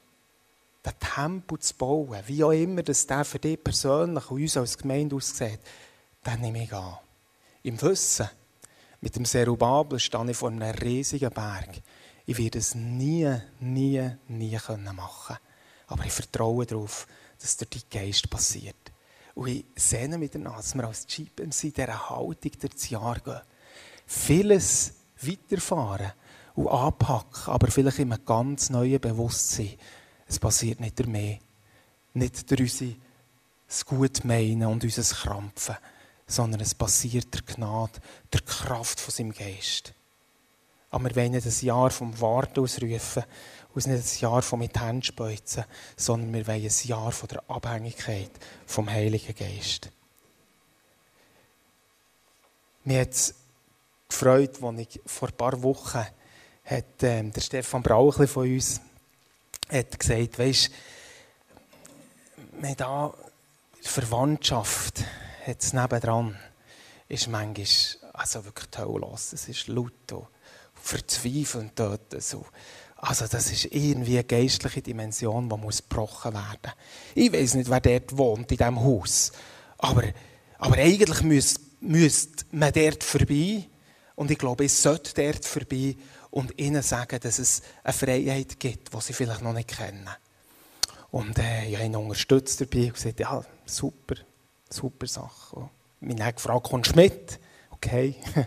den 0.85 0.93
Tempel 0.99 1.57
zu 1.57 1.73
bauen, 1.73 2.19
wie 2.27 2.43
auch 2.43 2.51
immer 2.51 2.83
das 2.83 3.07
der 3.07 3.25
für 3.25 3.39
dich 3.39 3.63
persönlich 3.63 4.29
und 4.29 4.39
uns 4.39 4.55
als 4.55 4.77
Gemeinde 4.77 5.15
aussieht, 5.15 5.59
den 6.25 6.41
nehme 6.41 6.63
ich 6.63 6.73
an. 6.73 6.97
Im 7.63 7.81
Wissen, 7.81 8.29
mit 9.01 9.15
dem 9.15 9.25
Serubabel 9.25 9.99
stehe 9.99 10.29
ich 10.29 10.37
vor 10.37 10.49
einem 10.49 10.61
riesigen 10.61 11.31
Berg. 11.31 11.69
Ich 12.27 12.37
werde 12.37 12.59
es 12.59 12.75
nie, 12.75 13.33
nie, 13.59 14.11
nie 14.27 14.55
machen 14.55 14.85
können 14.85 15.37
Aber 15.87 16.05
ich 16.05 16.11
vertraue 16.11 16.67
darauf, 16.67 17.07
dass 17.41 17.57
durch 17.57 17.69
dein 17.69 18.01
Geist 18.01 18.29
passiert. 18.29 18.75
Und 19.35 19.47
ich 19.49 19.65
sehne 19.75 20.17
mich 20.17 20.31
danach, 20.31 20.57
dass 20.57 20.75
wir 20.75 20.85
als 20.85 21.05
GPMC 21.05 21.63
in 21.65 21.73
dieser 21.73 22.09
Haltung 22.09 22.51
durchs 22.59 22.89
Jahr 22.89 23.19
gehen. 23.19 23.41
Vieles 24.05 24.93
weiterfahren 25.21 26.11
und 26.55 26.67
anpacken, 26.69 27.53
aber 27.53 27.69
vielleicht 27.69 27.99
in 27.99 28.11
einem 28.11 28.25
ganz 28.25 28.69
neuen 28.69 28.99
Bewusstsein. 28.99 29.77
Es 30.27 30.39
passiert 30.39 30.79
nicht 30.79 30.97
durch 30.97 31.07
mehr, 31.07 31.37
nicht 32.13 32.49
durch 32.49 32.61
unser 32.61 33.85
Gutmeinen 33.85 34.67
und 34.67 34.83
unser 34.83 35.03
Krampfen, 35.03 35.75
sondern 36.25 36.61
es 36.61 36.73
passiert 36.73 37.33
der 37.33 37.41
Gnade, 37.41 37.99
der 38.33 38.41
Kraft 38.41 38.99
von 38.99 39.13
seinem 39.13 39.33
Geist. 39.33 39.93
Aber 40.89 41.05
wir 41.05 41.15
wollen 41.15 41.31
nicht 41.31 41.45
ein 41.45 41.65
Jahr 41.65 41.89
vom 41.89 42.19
Warten 42.21 42.61
ausrufen, 42.61 43.23
uns 43.73 43.87
nicht 43.87 44.03
ein 44.03 44.19
Jahr 44.21 44.41
von 44.41 44.59
mit 44.59 44.79
Händen 44.79 45.03
speuzen, 45.03 45.65
sondern 45.95 46.33
wir 46.33 46.47
wollen 46.47 46.63
ein 46.63 46.87
Jahr 46.87 47.11
von 47.11 47.27
der 47.27 47.43
Abhängigkeit 47.49 48.31
vom 48.65 48.89
Heiligen 48.89 49.35
Geist. 49.35 49.89
Mir 52.83 53.01
hat 53.01 53.11
es 53.11 53.35
gefreut, 54.07 54.63
als 54.63 54.79
ich 54.79 55.01
vor 55.05 55.27
ein 55.27 55.35
paar 55.35 55.61
Wochen 55.61 56.05
hat, 56.63 57.03
äh, 57.03 57.23
der 57.23 57.41
Stefan 57.41 57.83
Brauchli 57.83 58.27
von 58.27 58.51
uns 58.51 58.81
hat 59.69 59.99
gesagt, 59.99 60.39
weisst, 60.39 60.71
wir 62.59 62.75
da 62.75 63.13
Verwandtschaft 63.81 65.03
es 65.45 65.73
nebendran, 65.73 66.37
ist 67.07 67.27
manchmal 67.27 68.11
also 68.13 68.43
wirklich 68.45 68.69
tolllos. 68.69 69.33
Es 69.33 69.47
ist 69.47 69.67
laut 69.67 69.93
und 70.77 70.85
verzweifelnd 70.85 71.71
dort. 71.75 72.21
So. 72.21 72.45
Also 72.97 73.27
das 73.27 73.51
ist 73.51 73.65
irgendwie 73.65 74.15
eine 74.15 74.23
geistliche 74.23 74.81
Dimension, 74.81 75.49
die 75.49 75.57
muss 75.57 75.87
gebrochen 75.87 76.33
werden. 76.33 76.73
Ich 77.13 77.31
weiß 77.31 77.55
nicht, 77.55 77.69
wer 77.69 77.79
dort 77.79 78.17
wohnt, 78.17 78.51
in 78.51 78.57
diesem 78.57 78.79
Haus. 78.79 79.31
Aber, 79.77 80.03
aber 80.57 80.77
eigentlich 80.77 81.21
müsste, 81.21 81.61
müsste 81.81 82.45
man 82.51 82.73
dort 82.73 83.03
vorbei. 83.03 83.67
Und 84.15 84.31
ich 84.31 84.37
glaube, 84.37 84.65
es 84.65 84.81
sollte 84.81 85.13
dort 85.13 85.45
vorbei 85.45 85.95
und 86.31 86.59
ihnen 86.59 86.81
sagen, 86.81 87.19
dass 87.19 87.37
es 87.37 87.61
eine 87.83 87.93
Freiheit 87.93 88.59
gibt, 88.59 88.93
die 88.93 89.01
sie 89.01 89.13
vielleicht 89.13 89.43
noch 89.43 89.53
nicht 89.53 89.69
kennen. 89.69 90.09
Und 91.11 91.37
äh, 91.37 91.69
ich 91.69 91.75
habe 91.75 91.85
ihn 91.85 91.95
unterstützt 91.95 92.59
dabei 92.59 92.85
und 92.85 92.95
gesagt, 92.95 93.19
ja, 93.19 93.43
super, 93.65 94.15
super 94.69 95.07
Sache. 95.07 95.55
Und 95.55 95.69
mich 95.99 96.15
dann 96.15 96.33
gefragt, 96.33 96.67
kommst 96.67 96.91
du 96.91 96.95
mit? 96.95 97.39
Okay. 97.71 98.15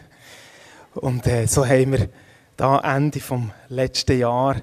und 0.94 1.26
äh, 1.26 1.46
so 1.46 1.66
haben 1.66 1.92
wir 1.92 2.08
da 2.56 2.78
Ende 2.96 3.20
vom 3.20 3.52
letzten 3.68 4.18
Jahr, 4.18 4.56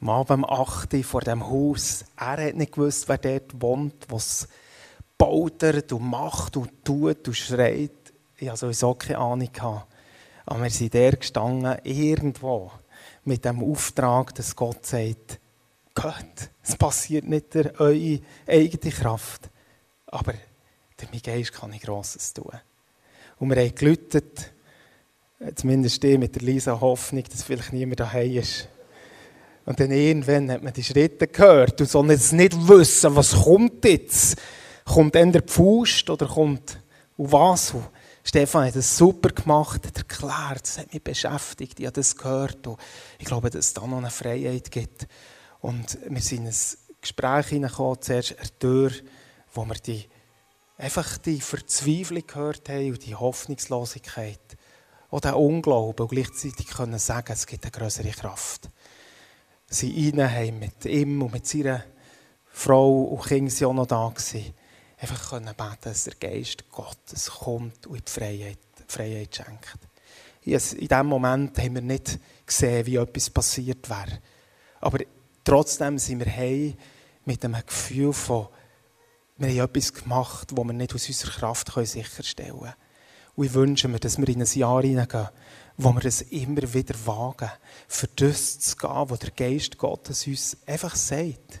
am 0.00 0.08
Abend 0.10 0.44
um 0.44 0.50
8 0.50 0.94
Uhr 0.94 1.04
vor 1.04 1.20
dem 1.22 1.48
Haus. 1.48 2.04
Er 2.16 2.48
hat 2.48 2.54
nicht 2.54 2.72
gewusst, 2.72 3.08
wer 3.08 3.18
dort 3.18 3.60
wohnt, 3.60 4.06
was 4.08 4.48
bautert 5.16 5.92
und 5.92 6.08
macht 6.08 6.56
und 6.56 6.84
tut 6.84 7.26
und 7.26 7.34
schreit. 7.34 7.90
Ich 8.36 8.48
hatte 8.48 8.58
sowieso 8.58 8.94
keine 8.94 9.18
Ahnung. 9.18 9.50
Aber 10.46 10.62
wir 10.62 10.70
sind 10.70 10.94
der 10.94 11.16
gestanden, 11.16 11.76
irgendwo, 11.82 12.70
mit 13.24 13.44
dem 13.44 13.62
Auftrag, 13.62 14.34
dass 14.34 14.56
Gott 14.56 14.86
sagt, 14.86 15.40
Gott, 15.94 16.50
es 16.62 16.76
passiert 16.76 17.26
nicht 17.26 17.54
durch 17.54 17.78
eure 17.80 18.20
eigene 18.46 18.92
Kraft, 18.92 19.50
aber 20.06 20.34
durch 20.96 21.10
meinen 21.10 21.22
Geist 21.22 21.52
kann 21.52 21.72
ich 21.72 21.82
Grosses 21.82 22.32
tun. 22.32 22.52
Und 23.38 23.50
wir 23.50 23.56
haben 23.56 23.74
gelüttet, 23.74 24.52
Zumindest 25.54 26.02
ich 26.02 26.18
mit 26.18 26.34
der 26.34 26.42
Lisa 26.42 26.80
Hoffnung, 26.80 27.22
dass 27.30 27.44
vielleicht 27.44 27.72
niemand 27.72 28.00
daheim 28.00 28.38
ist. 28.38 28.68
Und 29.64 29.78
dann 29.78 29.90
irgendwann 29.92 30.50
hat 30.50 30.62
man 30.62 30.72
die 30.72 30.82
Schritte 30.82 31.28
gehört 31.28 31.80
und 31.80 31.88
so 31.88 32.02
nicht 32.02 32.32
wissen, 32.34 33.14
was 33.14 33.34
kommt 33.34 33.84
jetzt. 33.84 34.36
Kommt 34.84 35.14
dann 35.14 35.30
der 35.30 35.42
Pfust 35.42 36.08
oder 36.10 36.26
kommt 36.26 36.80
und 37.16 37.30
was? 37.30 37.72
Und 37.72 37.84
Stefan 38.24 38.66
hat 38.66 38.76
das 38.76 38.96
super 38.96 39.28
gemacht, 39.28 39.86
hat 39.86 39.96
erklärt, 39.96 40.62
das 40.62 40.78
hat 40.78 40.92
mich 40.92 41.02
beschäftigt, 41.02 41.78
ich 41.78 41.86
habe 41.86 41.94
das 41.94 42.16
gehört. 42.16 42.66
Und 42.66 42.78
ich 43.18 43.26
glaube, 43.26 43.50
dass 43.50 43.66
es 43.66 43.74
da 43.74 43.86
noch 43.86 43.98
eine 43.98 44.10
Freiheit 44.10 44.70
gibt. 44.70 45.06
Und 45.60 45.98
wir 46.08 46.20
sind 46.20 46.40
in 46.42 46.48
ein 46.48 46.54
Gespräch 47.00 47.46
hineingekommen, 47.46 48.02
zuerst 48.02 48.38
eine 48.38 48.58
Tür, 48.58 48.90
wo 49.52 49.64
wir 49.66 49.74
die, 49.74 50.08
einfach 50.78 51.18
die 51.18 51.40
Verzweiflung 51.40 52.26
gehört 52.26 52.68
haben 52.68 52.90
und 52.90 53.06
die 53.06 53.14
Hoffnungslosigkeit 53.14 54.57
auch 55.10 55.20
den 55.20 55.34
Unglauben 55.34 56.04
und 56.04 56.10
gleichzeitig 56.10 56.66
können 56.68 56.98
sagen, 56.98 57.32
es 57.32 57.46
gibt 57.46 57.64
eine 57.64 57.70
größere 57.70 58.10
Kraft. 58.10 58.68
Sie 59.68 60.12
haben 60.12 60.58
mit 60.58 60.84
ihm 60.84 61.22
und 61.22 61.32
mit 61.32 61.46
seiner 61.46 61.84
Frau 62.50 63.02
und 63.02 63.24
Kinder 63.24 63.50
sind 63.50 63.66
auch 63.66 63.74
noch 63.74 63.86
da 63.86 64.08
gewesen. 64.08 64.54
Einfach 64.98 65.30
können 65.30 65.54
beten, 65.54 65.76
dass 65.82 66.04
der 66.04 66.14
Geist 66.14 66.68
Gottes 66.70 67.30
kommt 67.30 67.86
und 67.86 68.08
die 68.08 68.10
Freiheit, 68.10 68.58
die 68.78 68.92
Freiheit 68.92 69.36
schenkt. 69.36 69.78
In 70.42 70.88
diesem 70.88 71.06
Moment 71.06 71.58
haben 71.58 71.74
wir 71.74 71.82
nicht 71.82 72.18
gesehen, 72.46 72.86
wie 72.86 72.96
etwas 72.96 73.30
passiert 73.30 73.88
wäre. 73.88 74.18
Aber 74.80 74.98
trotzdem 75.44 75.98
sind 75.98 76.20
wir 76.20 76.34
heim 76.34 76.74
mit 77.24 77.44
einem 77.44 77.62
Gefühl 77.64 78.12
von, 78.12 78.48
wir 79.36 79.48
haben 79.50 79.70
etwas 79.70 79.92
gemacht, 79.92 80.50
das 80.50 80.64
wir 80.64 80.72
nicht 80.72 80.94
aus 80.94 81.06
unserer 81.06 81.32
Kraft 81.32 81.72
sicherstellen 81.84 82.58
können. 82.58 82.74
Und 83.38 83.44
ich 83.44 83.54
wünsche 83.54 83.86
mir, 83.86 84.00
dass 84.00 84.18
wir 84.18 84.28
in 84.28 84.42
ein 84.42 84.48
Jahr 84.52 84.82
hineingehen, 84.82 85.28
wo 85.76 85.94
wir 85.94 86.04
es 86.06 86.22
immer 86.22 86.74
wieder 86.74 86.94
wagen, 87.04 87.48
für 87.86 88.08
das 88.16 88.58
zu 88.58 88.76
gehen, 88.76 89.04
was 89.06 89.18
der 89.20 89.30
Geist 89.30 89.78
Gottes 89.78 90.26
uns 90.26 90.56
einfach 90.66 90.96
sagt. 90.96 91.60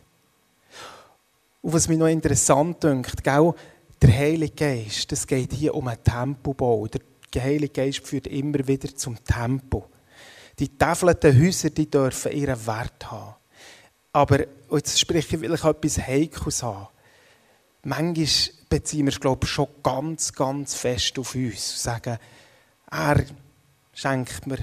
Und 1.62 1.72
was 1.72 1.88
mich 1.88 1.96
noch 1.96 2.08
interessant 2.08 2.82
dünkt, 2.82 3.24
der 3.24 3.54
Heilige 4.02 4.56
Geist, 4.56 5.12
es 5.12 5.24
geht 5.24 5.52
hier 5.52 5.72
um 5.72 5.86
einen 5.86 6.02
Tempelbau. 6.02 6.88
Der 6.88 7.42
Heilige 7.44 7.72
Geist 7.72 8.04
führt 8.04 8.26
immer 8.26 8.66
wieder 8.66 8.92
zum 8.96 9.22
Tempel. 9.22 9.84
Die 10.58 10.76
täfelten 10.76 11.40
Häuser, 11.40 11.70
die 11.70 11.88
dürfen 11.88 12.32
ihren 12.32 12.66
Wert 12.66 13.08
haben. 13.08 13.36
Aber, 14.12 14.40
jetzt 14.72 14.98
spreche 14.98 15.36
ich 15.36 15.40
vielleicht 15.42 15.64
etwas 15.64 15.98
Heikles 15.98 16.64
an. 16.64 16.88
manchmal 17.84 18.57
beziehen 18.68 19.06
wir 19.06 19.12
es, 19.12 19.20
glaube 19.20 19.46
ich, 19.46 19.50
schon 19.50 19.68
ganz, 19.82 20.32
ganz 20.32 20.74
fest 20.74 21.18
auf 21.18 21.34
uns. 21.34 21.82
Sagen, 21.82 22.18
er 22.90 23.24
schenkt 23.92 24.46
mir 24.46 24.58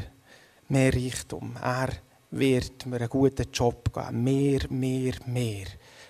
mehr 0.70 0.94
Reichtum. 0.94 1.56
Er 1.62 1.90
wird 2.32 2.86
mir 2.86 2.98
einen 2.98 3.10
guten 3.10 3.52
Job 3.52 3.94
geben. 3.94 4.24
Mehr, 4.24 4.62
mehr, 4.70 5.14
mehr. 5.26 5.68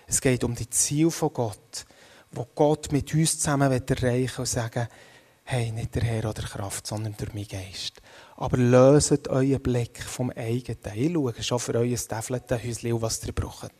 Es 0.07 0.21
geht 0.21 0.43
um 0.43 0.55
die 0.55 0.69
Ziele 0.69 1.11
von 1.11 1.33
Gott, 1.33 1.85
wo 2.31 2.47
Gott 2.53 2.91
mit 2.91 3.13
uns 3.13 3.39
zusammen 3.39 3.71
erreichen 3.71 4.01
will 4.01 4.29
und 4.37 4.47
sagen, 4.47 4.87
hey, 5.43 5.71
nicht 5.71 5.95
der 5.95 6.03
Herr 6.03 6.29
oder 6.29 6.43
Kraft, 6.43 6.87
sondern 6.87 7.15
durch 7.17 7.33
meinen 7.33 7.47
Geist. 7.47 8.01
Aber 8.35 8.57
löset 8.57 9.27
euren 9.27 9.61
Blick 9.61 10.01
vom 10.01 10.31
eigenen. 10.31 10.77
Ich 10.95 11.11
schaue 11.11 11.43
schon 11.43 11.59
für 11.59 11.75
euer 11.75 11.97
Täfelte 11.97 12.61
Häuschen, 12.61 13.01
was 13.01 13.23
ihr 13.25 13.33
braucht. 13.33 13.71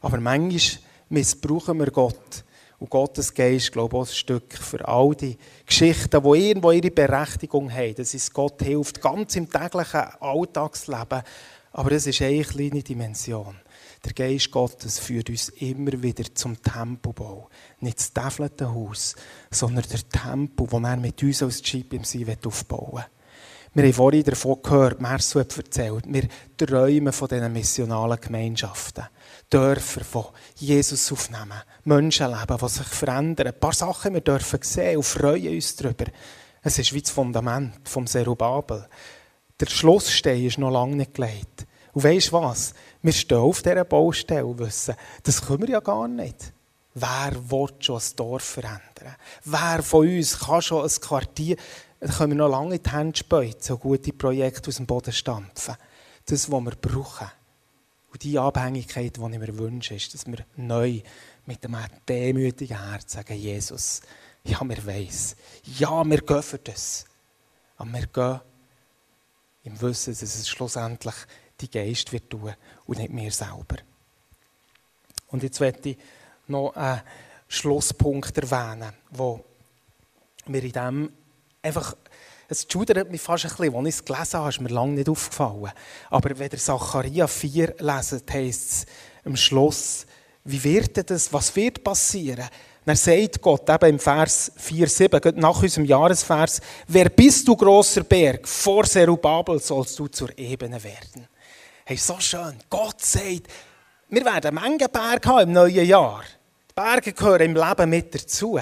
Aber 0.00 0.20
manchmal 0.20 0.82
missbrauchen 1.08 1.78
wir 1.78 1.90
Gott. 1.90 2.44
Und 2.80 2.88
Gottes 2.88 3.34
Geist, 3.34 3.72
glaube 3.72 3.96
ich, 3.96 4.00
auch 4.00 4.08
ein 4.08 4.14
Stück 4.14 4.54
für 4.54 4.88
all 4.88 5.14
die 5.14 5.36
Geschichten, 5.66 6.22
die 6.22 6.48
irgendwo 6.48 6.72
ihre 6.72 6.90
Berechtigung 6.90 7.70
haben. 7.70 7.94
Dass 7.94 8.14
es 8.14 8.32
Gott 8.32 8.62
hilft, 8.62 9.02
ganz 9.02 9.36
im 9.36 9.50
täglichen 9.50 10.00
Alltagsleben. 10.18 11.22
Aber 11.72 11.90
das 11.90 12.06
ist 12.06 12.22
eine 12.22 12.42
kleine 12.42 12.82
Dimension. 12.82 13.54
Der 14.02 14.14
Geist 14.14 14.50
Gottes 14.50 14.98
führt 14.98 15.28
uns 15.28 15.50
immer 15.50 16.02
wieder 16.02 16.24
zum 16.34 16.60
Tempobau. 16.62 17.50
Nicht 17.80 17.98
das 17.98 18.12
täfelte 18.14 18.74
Haus, 18.74 19.14
sondern 19.50 19.84
der 19.92 20.08
Tempo, 20.08 20.66
den 20.66 20.84
er 20.84 20.96
mit 20.96 21.22
uns 21.22 21.42
als 21.42 21.60
Jeep 21.62 21.92
im 21.92 22.04
See 22.04 22.26
aufbauen 22.44 22.92
will. 22.94 23.04
Wir 23.72 23.84
haben 23.84 23.92
vorhin 23.92 24.24
davon 24.24 24.62
gehört, 24.62 25.00
Mersu 25.00 25.38
hat 25.38 25.56
erzählt, 25.56 26.04
wir 26.08 26.28
träumen 26.56 27.12
von 27.12 27.28
diesen 27.28 27.52
missionalen 27.52 28.20
Gemeinschaften. 28.20 29.04
Dörfer, 29.50 30.32
die 30.60 30.66
Jesus 30.66 31.10
aufnehmen. 31.10 31.62
Menschenleben, 31.84 32.56
die 32.56 32.68
sich 32.68 32.86
verändern. 32.86 33.48
Ein 33.48 33.58
paar 33.58 33.72
Sachen 33.72 34.14
wir 34.14 34.20
dürfen 34.20 34.60
sehen 34.62 34.98
und 34.98 35.02
freuen 35.02 35.54
uns 35.54 35.74
darüber. 35.76 36.06
Es 36.62 36.78
ist 36.78 36.92
wie 36.92 37.02
das 37.02 37.10
Fundament 37.10 37.88
vom 37.88 38.06
Zerubabel. 38.06 38.86
Der 39.58 39.66
Schlussstein 39.66 40.44
ist 40.44 40.58
noch 40.58 40.70
lange 40.70 40.96
nicht 40.96 41.14
gelegt. 41.14 41.66
Und 41.92 42.04
weisst 42.04 42.32
was? 42.32 42.74
Wir 43.02 43.12
stehen 43.12 43.38
auf 43.38 43.62
dieser 43.62 43.84
Baustelle 43.84 44.46
und 44.46 44.58
wissen, 44.60 44.94
das 45.24 45.44
können 45.44 45.62
wir 45.62 45.70
ja 45.70 45.80
gar 45.80 46.06
nicht. 46.06 46.52
Wer 46.94 47.32
will 47.50 47.68
schon 47.80 47.96
ein 47.96 48.16
Dorf 48.16 48.42
verändern? 48.42 49.16
Wer 49.44 49.82
von 49.82 50.08
uns 50.08 50.38
kann 50.38 50.62
schon 50.62 50.84
ein 50.84 51.00
Quartier, 51.00 51.56
da 51.98 52.12
können 52.12 52.32
wir 52.32 52.36
noch 52.36 52.48
lange 52.48 52.78
die 52.78 52.90
Hände 52.90 53.18
speuzen 53.18 53.74
und 53.74 53.82
gute 53.82 54.12
Projekte 54.12 54.68
aus 54.68 54.76
dem 54.76 54.86
Boden 54.86 55.12
stampfen. 55.12 55.76
Das, 56.26 56.50
was 56.50 56.64
wir 56.64 56.76
brauchen. 56.76 57.28
Und 58.10 58.22
die 58.22 58.38
Abhängigkeit, 58.38 59.16
die 59.16 59.20
ich 59.20 59.38
mir 59.38 59.58
wünsche, 59.58 59.94
ist, 59.94 60.14
dass 60.14 60.26
wir 60.26 60.44
neu 60.56 61.00
mit 61.46 61.64
einem 61.64 61.86
demütigen 62.08 62.90
Herz 62.90 63.12
sagen, 63.12 63.36
Jesus, 63.36 64.02
ja, 64.44 64.60
wir 64.62 64.86
weiss, 64.86 65.36
ja, 65.64 66.04
wir 66.04 66.20
gehen 66.20 66.42
für 66.42 66.58
das. 66.58 67.04
Aber 67.76 67.92
wir 67.92 68.06
gehen 68.06 68.40
im 69.64 69.80
Wissen, 69.80 70.12
dass 70.12 70.22
es 70.22 70.48
schlussendlich 70.48 71.14
die 71.60 71.70
Geist 71.70 72.12
wird 72.12 72.30
tun 72.30 72.54
und 72.86 72.98
nicht 72.98 73.14
wir 73.14 73.30
selber. 73.30 73.76
Und 75.28 75.42
jetzt 75.42 75.60
möchte 75.60 75.90
ich 75.90 75.98
noch 76.48 76.74
einen 76.74 77.02
Schlusspunkt 77.48 78.36
erwähnen, 78.36 78.92
wo 79.10 79.44
mir 80.46 80.64
in 80.64 80.72
dem 80.72 81.12
einfach 81.62 81.94
es 82.50 82.66
schudert 82.68 83.10
mich 83.10 83.20
fast 83.20 83.44
ein 83.44 83.50
bisschen. 83.50 83.74
Als 83.74 83.88
ich 83.88 83.94
es 83.94 84.04
gelesen 84.04 84.40
habe, 84.40 84.48
ist 84.48 84.60
mir 84.60 84.68
lange 84.68 84.92
nicht 84.94 85.08
aufgefallen. 85.08 85.70
Aber 86.10 86.38
wenn 86.38 86.50
ihr 86.50 86.58
Zachariah 86.58 87.28
4 87.28 87.76
leset, 87.78 88.32
heisst 88.32 88.70
es 88.72 88.86
am 89.24 89.36
Schluss, 89.36 90.04
wie 90.44 90.62
wird 90.64 91.08
das, 91.08 91.32
was 91.32 91.54
wird 91.54 91.84
passieren? 91.84 92.48
Dann 92.84 92.96
sagt 92.96 93.40
Gott 93.40 93.68
eben 93.70 93.90
im 93.90 93.98
Vers 94.00 94.50
4, 94.56 94.88
7, 94.88 95.20
nach 95.36 95.62
unserem 95.62 95.84
Jahresvers, 95.84 96.60
wer 96.88 97.08
bist 97.08 97.46
du, 97.46 97.54
großer 97.54 98.02
Berg? 98.02 98.48
Vor 98.48 98.84
Zerubabel 98.84 99.60
sollst 99.60 99.96
du 99.98 100.08
zur 100.08 100.36
Ebene 100.36 100.82
werden. 100.82 101.28
Hey, 101.84 101.96
so 101.96 102.18
schön. 102.18 102.56
Gott 102.68 103.00
sagt, 103.00 103.46
wir 104.08 104.24
werden 104.24 104.54
Menge 104.54 104.88
Berge 104.88 105.28
haben 105.28 105.42
im 105.42 105.52
neuen 105.52 105.86
Jahr. 105.86 106.24
Die 106.68 106.74
Berge 106.74 107.12
gehören 107.12 107.42
im 107.42 107.54
Leben 107.54 107.90
mit 107.90 108.12
dazu. 108.12 108.58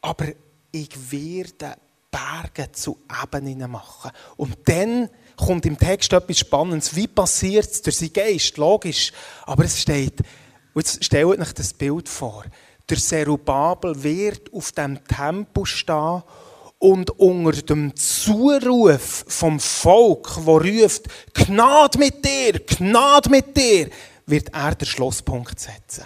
Aber 0.00 0.26
ich 0.72 1.12
werde 1.12 1.76
Berge 2.14 2.70
zu 2.70 2.98
Ebenen 3.22 3.70
machen. 3.70 4.12
Und 4.36 4.56
dann 4.66 5.08
kommt 5.36 5.66
im 5.66 5.76
Text 5.76 6.12
etwas 6.12 6.38
Spannendes. 6.38 6.94
Wie 6.94 7.08
passiert 7.08 7.68
es 7.68 7.82
durch 7.82 7.96
seinen 7.96 8.12
Geist? 8.12 8.56
Logisch. 8.56 9.12
Aber 9.46 9.64
es 9.64 9.80
steht, 9.80 10.20
jetzt 10.76 11.04
stellt 11.04 11.40
euch 11.40 11.52
das 11.52 11.72
Bild 11.72 12.08
vor. 12.08 12.44
Der 12.88 12.98
Serubabel 12.98 14.00
wird 14.02 14.52
auf 14.52 14.70
dem 14.72 15.02
Tempo 15.04 15.64
stehen 15.64 16.22
und 16.78 17.10
unter 17.18 17.62
dem 17.62 17.96
Zuruf 17.96 19.24
vom 19.26 19.58
Volk, 19.58 20.36
wo 20.44 20.58
ruft, 20.58 21.06
Gnade 21.32 21.98
mit 21.98 22.24
dir, 22.24 22.60
Gnade 22.60 23.30
mit 23.30 23.56
dir, 23.56 23.88
wird 24.26 24.54
er 24.54 24.74
den 24.74 24.86
Schlusspunkt 24.86 25.58
setzen. 25.58 26.04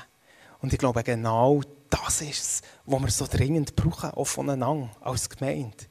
Und 0.60 0.72
ich 0.72 0.78
glaube, 0.78 1.02
genau 1.02 1.60
das 1.90 2.20
ist 2.20 2.42
es, 2.42 2.62
was 2.86 3.02
wir 3.02 3.10
so 3.10 3.26
dringend 3.26 3.74
brauchen, 3.76 4.10
auch 4.10 4.24
voneinander 4.24 4.90
als 5.00 5.28
Gemeinde. 5.28 5.88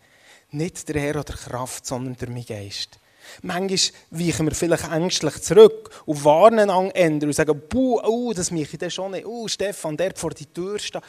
Nicht 0.51 0.87
der 0.89 1.01
Herr 1.01 1.19
oder 1.19 1.33
Kraft, 1.33 1.85
sondern 1.85 2.15
der 2.15 2.29
mein 2.29 2.45
Geist. 2.45 2.99
Manchmal 3.41 3.93
weichen 4.11 4.45
wir 4.45 4.55
vielleicht 4.55 4.89
ängstlich 4.89 5.41
zurück 5.41 5.89
und 6.05 6.23
warnen 6.23 6.69
an 6.69 6.91
und 6.91 7.33
sagen, 7.33 7.61
Buh, 7.67 7.99
oh, 8.01 8.33
das 8.33 8.51
mache 8.51 8.63
ich 8.63 8.77
dann 8.77 8.91
schon 8.91 9.11
nicht. 9.11 9.25
Oh, 9.25 9.47
Stefan, 9.47 9.97
der 9.97 10.15
vor 10.15 10.31
die 10.31 10.45
Tür 10.45 10.79
steht. 10.79 11.01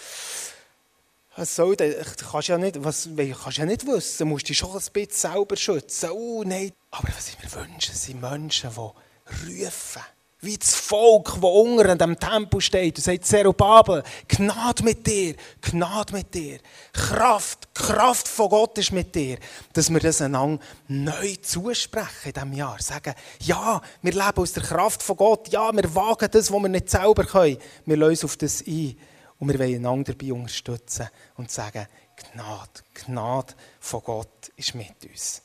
Was 1.37 1.55
soll 1.55 1.77
denn? 1.77 1.94
Kannst 2.31 2.48
ja 2.48 2.59
nicht, 2.59 2.83
was, 2.83 3.09
kannst 3.40 3.59
ja 3.59 3.64
nicht 3.64 3.87
wissen. 3.87 4.18
Du 4.18 4.24
musst 4.27 4.48
dich 4.48 4.59
schon 4.59 4.72
ein 4.72 4.83
bisschen 4.92 5.33
selber 5.33 5.57
schützen. 5.57 6.11
Oh, 6.11 6.42
nein. 6.44 6.72
Aber 6.90 7.09
was 7.16 7.29
ich 7.29 7.38
mir 7.38 7.53
wünsche, 7.62 7.92
sind 7.92 8.20
Menschen, 8.20 8.70
die 8.70 9.64
rufen 9.64 10.03
wie 10.40 10.57
das 10.57 10.74
Volk, 10.74 11.35
das 11.35 11.42
unter 11.42 11.96
dem 11.96 12.18
Tempel 12.18 12.61
steht 12.61 12.96
und 12.96 13.03
sagt, 13.03 13.24
Zerubabel, 13.24 14.05
Gnade 14.29 14.85
mit 14.85 15.05
dir, 15.05 15.35
Gnade 15.61 16.12
mit 16.12 16.33
dir. 16.33 16.61
Kraft, 16.92 17.74
Kraft 17.74 18.29
von 18.29 18.48
Gott 18.48 18.79
ist 18.79 18.92
mit 18.92 19.12
dir. 19.14 19.38
Dass 19.72 19.90
wir 19.90 19.98
das 19.98 20.22
einander 20.22 20.62
neu 20.87 21.35
zusprechen 21.42 22.27
in 22.27 22.33
diesem 22.33 22.53
Jahr. 22.53 22.81
Sagen, 22.81 23.14
ja, 23.40 23.81
wir 24.01 24.12
leben 24.12 24.37
aus 24.37 24.53
der 24.53 24.62
Kraft 24.62 25.03
von 25.03 25.16
Gott. 25.16 25.48
Ja, 25.48 25.72
wir 25.72 25.94
wagen 25.94 26.29
das, 26.31 26.53
was 26.53 26.62
wir 26.62 26.68
nicht 26.68 26.88
selber 26.88 27.24
können. 27.24 27.59
Wir 27.85 27.96
lösen 27.96 28.27
auf 28.27 28.37
das 28.37 28.62
ein. 28.64 28.96
Und 29.40 29.48
wir 29.48 29.59
wollen 29.59 29.74
einander 29.74 30.14
dabei 30.14 30.33
unterstützen 30.33 31.09
und 31.37 31.51
sagen, 31.51 31.87
Gnade, 32.33 32.83
Gnade 32.94 33.55
von 33.81 34.03
Gott 34.05 34.53
ist 34.57 34.74
mit 34.74 35.05
uns. 35.05 35.42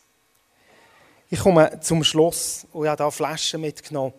Ich 1.29 1.39
komme 1.39 1.79
zum 1.81 2.03
Schluss 2.03 2.67
und 2.73 2.83
ich 2.85 2.89
habe 2.91 3.03
hier 3.03 3.11
Flaschen 3.11 3.61
mitgenommen 3.61 4.13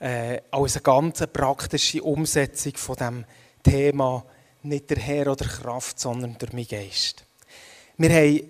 äh, 0.00 0.40
als 0.50 0.76
eine 0.76 0.82
ganz 0.82 1.24
praktische 1.32 2.02
Umsetzung 2.02 2.76
von 2.76 2.96
dem 2.96 3.24
Thema 3.62 4.24
nicht 4.62 4.90
der 4.90 4.98
Herr 4.98 5.32
oder 5.32 5.46
Kraft, 5.46 6.00
sondern 6.00 6.36
der 6.38 6.48
mein 6.52 6.66
Geist. 6.66 7.24
Wir 7.96 8.10
haben 8.10 8.40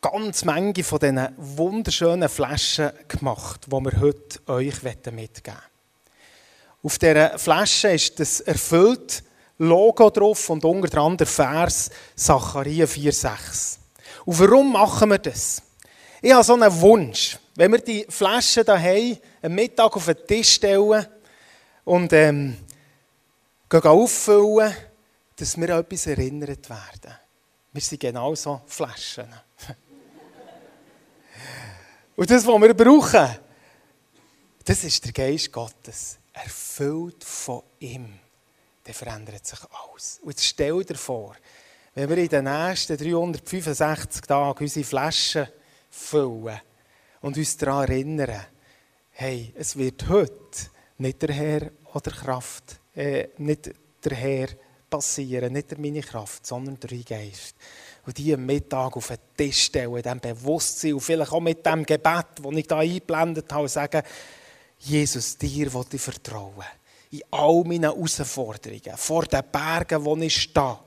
ganz 0.00 0.44
Menge 0.44 0.84
von 0.84 0.98
diesen 0.98 1.28
wunderschönen 1.36 2.28
Flaschen 2.28 2.92
gemacht, 3.08 3.66
die 3.66 3.72
wir 3.72 4.00
heute 4.00 4.40
euch 4.46 4.82
mitgeben 4.82 5.16
wollen. 5.16 5.58
Auf 6.82 6.98
dieser 6.98 7.38
Flasche 7.38 7.88
ist 7.88 8.20
das 8.20 8.40
erfüllt 8.40 9.24
Logo 9.58 10.10
drauf 10.10 10.50
und 10.50 10.64
unter 10.64 10.98
anderem 10.98 11.16
der 11.16 11.26
Vers 11.26 11.90
Zachariah 12.16 12.84
4,6. 12.84 13.78
Und 14.24 14.38
warum 14.38 14.72
machen 14.72 15.10
wir 15.10 15.18
das? 15.18 15.62
Ich 16.20 16.32
habe 16.32 16.44
so 16.44 16.54
einen 16.54 16.80
Wunsch. 16.80 17.38
Wenn 17.56 17.70
wir 17.70 17.78
die 17.78 18.04
Flaschen 18.08 18.66
haben, 18.66 19.18
am 19.42 19.54
Mittag 19.54 19.94
auf 19.94 20.06
den 20.06 20.26
Tisch 20.26 20.54
stellen 20.54 21.06
und 21.84 22.12
ähm, 22.12 22.56
gehen 23.68 23.82
auffüllen, 23.82 24.74
dass 25.36 25.56
wir 25.56 25.74
an 25.74 25.80
etwas 25.80 26.06
erinnert 26.06 26.68
werden. 26.68 27.14
Wir 27.72 27.82
sind 27.82 28.00
genau 28.00 28.34
so 28.34 28.62
Flaschen. 28.66 29.28
und 32.16 32.30
das, 32.30 32.46
was 32.46 32.60
wir 32.60 32.74
brauchen, 32.74 33.36
das 34.64 34.84
ist 34.84 35.04
der 35.04 35.12
Geist 35.12 35.52
Gottes. 35.52 36.18
Erfüllt 36.32 37.22
von 37.22 37.62
ihm. 37.78 38.18
Dann 38.82 38.94
verändert 38.94 39.46
sich 39.46 39.60
alles. 39.70 40.18
Und 40.22 40.30
jetzt 40.30 40.44
stell 40.44 40.82
dir 40.84 40.96
vor, 40.96 41.36
wenn 41.94 42.08
wir 42.08 42.18
in 42.18 42.28
den 42.28 42.44
nächsten 42.44 42.96
365 42.96 44.22
Tagen 44.22 44.58
unsere 44.58 44.84
Flaschen 44.84 45.46
füllen, 45.90 46.60
und 47.24 47.38
uns 47.38 47.56
daran 47.56 47.88
erinnern, 47.88 48.38
hey, 49.12 49.50
es 49.56 49.78
wird 49.78 50.10
heute 50.10 50.68
nicht 50.98 51.22
der 51.22 51.34
Herr 51.34 51.70
oder 51.94 52.10
Kraft, 52.10 52.78
äh, 52.94 53.28
nicht 53.38 53.70
der 54.04 54.14
Herr 54.14 54.48
passieren, 54.90 55.54
nicht 55.54 55.78
meine 55.78 56.02
Kraft, 56.02 56.44
sondern 56.44 56.78
der 56.78 56.98
Geist. 56.98 57.56
Und 58.04 58.18
die 58.18 58.34
am 58.34 58.44
Mittag 58.44 58.94
auf 58.94 59.08
den 59.08 59.16
Tisch 59.38 59.62
stellen, 59.62 59.96
in 59.96 60.02
diesem 60.02 60.20
Bewusstsein 60.20 60.92
und 60.92 61.00
vielleicht 61.00 61.32
auch 61.32 61.40
mit 61.40 61.64
dem 61.64 61.86
Gebet, 61.86 62.26
das 62.42 62.52
ich 62.52 62.66
da 62.66 62.78
eingeblendet 62.80 63.50
habe, 63.50 63.68
sagen, 63.70 64.02
Jesus, 64.80 65.38
dir 65.38 65.72
will 65.72 65.86
ich 65.92 66.00
vertrauen. 66.02 66.62
in 67.10 67.22
all 67.30 67.64
meinen 67.64 67.84
Herausforderungen, 67.84 68.96
vor 68.96 69.24
den 69.24 69.44
Bergen, 69.50 70.04
wo 70.04 70.14
ich 70.18 70.42
stehe. 70.42 70.78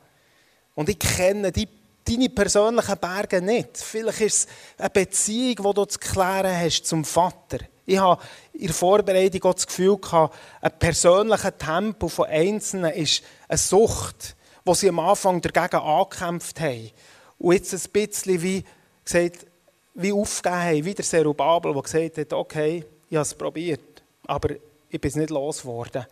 Und 0.76 0.89
ich 0.89 1.00
kenne 1.00 1.52
die, 1.52 1.67
deine 2.08 2.30
persönlichen 2.30 2.98
Berge 2.98 3.41
nicht. 3.41 3.78
Vielleicht 3.78 4.22
ist 4.22 4.38
es 4.38 4.48
eine 4.78 4.89
Beziehung, 4.89 5.56
die 5.56 5.74
du 5.74 5.86
zu 5.86 6.00
klären 6.00 6.58
hast 6.60 6.86
zum 6.86 7.04
Vater. 7.04 7.60
Ich 7.86 7.98
habe 7.98 8.22
in 8.54 8.67
der 8.67 8.74
Vorbereitung 8.74 9.43
auch 9.43 9.54
das 9.54 9.67
Gefühl 9.67 9.98
gehabt, 9.98 10.36
ein 10.62 10.72
persönlicher 10.78 11.58
Tempo 11.58 12.08
von 12.08 12.28
Einzelnen 12.28 12.91
ist 12.93 13.24
eine 13.48 13.58
Sucht, 13.58 14.36
wo 14.65 14.74
sie 14.74 14.89
am 14.89 15.00
Anfang 15.00 15.41
dagegen 15.41 15.82
angekämpft 15.82 16.60
haben. 16.60 16.91
Und 17.39 17.54
jetzt 17.54 17.74
ein 17.74 17.91
bisschen 17.91 18.41
wie 18.41 18.63
gesagt, 19.06 19.46
wie 19.93 20.12
aufgegeben 20.12 20.62
haben, 20.62 20.86
wie 20.86 20.93
der 20.93 21.06
Serubabel, 21.06 21.74
der 21.74 21.82
gesagt 21.82 22.17
hat, 22.17 22.34
okay, 22.34 22.86
ich 23.10 23.15
habe 23.15 23.24
es 23.24 23.34
probiert, 23.34 24.04
aber 24.26 24.56
ich 24.89 25.00
bin 25.00 25.10
es 25.10 25.15
nicht 25.15 25.30
losgeworden. 25.30 26.06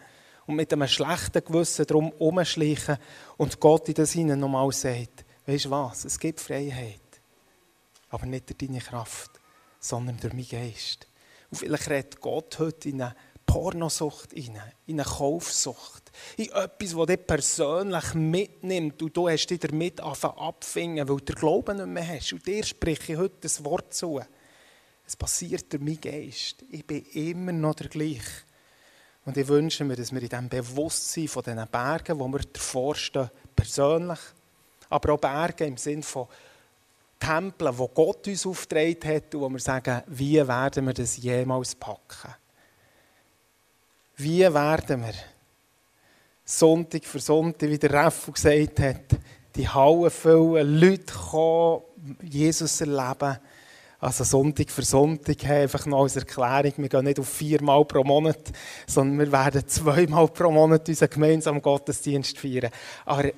Und 0.48 0.56
mit 0.56 0.72
einem 0.72 0.88
schlechten 0.88 1.44
Gewissen 1.44 1.86
darum 1.86 2.12
umschleichen 2.12 2.98
und 3.38 3.60
Gott 3.60 3.90
in 3.90 3.96
das 3.96 4.14
hinein 4.14 4.40
nochmal 4.40 4.72
sagt, 4.72 5.25
weißt 5.46 5.66
du 5.66 5.70
was, 5.72 6.06
es 6.06 6.20
gibt 6.20 6.40
Freiheit, 6.40 7.00
aber 8.10 8.26
nicht 8.26 8.50
durch 8.50 8.58
deine 8.58 8.80
Kraft, 8.80 9.32
sondern 9.80 10.18
durch 10.18 10.34
meinen 10.34 10.48
Geist. 10.48 11.08
Und 11.52 11.58
vielleicht 11.58 11.90
redet 11.90 12.22
Gott 12.22 12.58
heute 12.60 12.90
in 12.90 13.02
eine 13.02 13.16
Pornosucht 13.46 14.34
rein, 14.34 14.62
in 14.88 15.00
eine 15.00 15.10
Kaufsucht, 15.10 16.12
in 16.38 16.52
etwas, 16.52 16.96
das 16.96 17.06
dich 17.06 17.28
persönlich 17.28 18.14
mitnimmt 18.14 19.02
und 19.02 19.16
du 19.16 19.30
hast 19.30 19.48
dich 19.48 19.60
damit 19.60 20.00
abfinden, 20.00 21.08
weil 21.08 21.18
du 21.18 21.26
den 21.26 21.36
Glauben 21.36 21.78
nicht 21.78 21.88
mehr 21.88 22.08
hast. 22.08 22.34
Und 22.34 22.46
dir 22.46 22.64
spreche 22.64 23.14
ich 23.14 23.20
heute 23.20 23.36
das 23.42 23.64
Wort 23.64 23.94
zu. 23.94 24.20
Es 25.06 25.16
passiert 25.16 25.72
durch 25.72 25.84
meinen 25.84 26.02
Geist. 26.02 26.66
Ich 26.72 26.86
bin 26.86 27.06
immer 27.14 27.52
noch 27.52 27.76
der 27.76 27.90
gleiche. 27.90 28.44
Und 29.26 29.38
ich 29.38 29.48
wünsche 29.48 29.84
mir, 29.84 29.96
dass 29.96 30.12
wir 30.12 30.22
in 30.22 30.30
diesem 30.30 30.50
Bewusstsein 30.50 31.28
von 31.28 31.44
diesen 31.44 31.68
Bergen, 31.68 32.20
wo 32.20 32.28
wir 32.28 32.40
davor 32.40 32.96
stehen, 32.96 33.30
persönlich, 33.56 34.20
aber 34.96 35.14
auch 35.14 35.20
Berge 35.20 35.66
im 35.66 35.78
Sinne 35.78 36.04
von 36.04 36.28
Tempeln, 37.20 37.78
wo 37.78 37.88
Gott 37.88 38.28
uns 38.28 38.46
aufgetragen 38.46 39.16
hat 39.16 39.36
und 39.36 39.42
wo 39.42 39.50
wir 39.50 39.60
sagen, 39.60 40.02
wie 40.08 40.36
werden 40.36 40.86
wir 40.86 40.94
das 40.94 41.18
jemals 41.18 41.76
packen? 41.76 42.34
Wie 44.18 44.42
werden 44.42 45.02
wir 45.02 45.14
Sonntag 46.44 47.04
für 47.06 47.20
Sonntag, 47.20 47.70
wie 47.70 47.78
der 47.78 47.92
Raffu 47.92 48.32
gesagt 48.32 48.80
hat, 48.80 49.20
die 49.56 49.68
Halle 49.68 50.10
füllen, 50.10 50.80
Leute 50.80 51.14
kommen, 51.14 51.82
Jesus 52.22 52.80
erleben, 52.82 53.38
also 54.00 54.24
Sonntag 54.24 54.70
für 54.70 54.84
Sonntag, 54.84 55.44
einfach 55.46 55.86
noch 55.88 56.04
als 56.04 56.18
Erklärung, 56.18 56.74
wir 56.78 56.90
gehen 56.90 57.06
nicht 57.06 57.20
auf 57.20 57.30
viermal 57.30 57.84
pro 57.86 58.04
Monat, 58.04 58.52
sondern 58.86 59.18
wir 59.18 59.32
werden 59.32 59.68
zweimal 59.68 60.28
pro 60.28 60.52
Monat 60.52 60.88
unseren 60.88 61.10
gemeinsamen 61.10 61.62
Gottesdienst 61.62 62.38
feiern. 62.38 62.70
Aber 63.06 63.32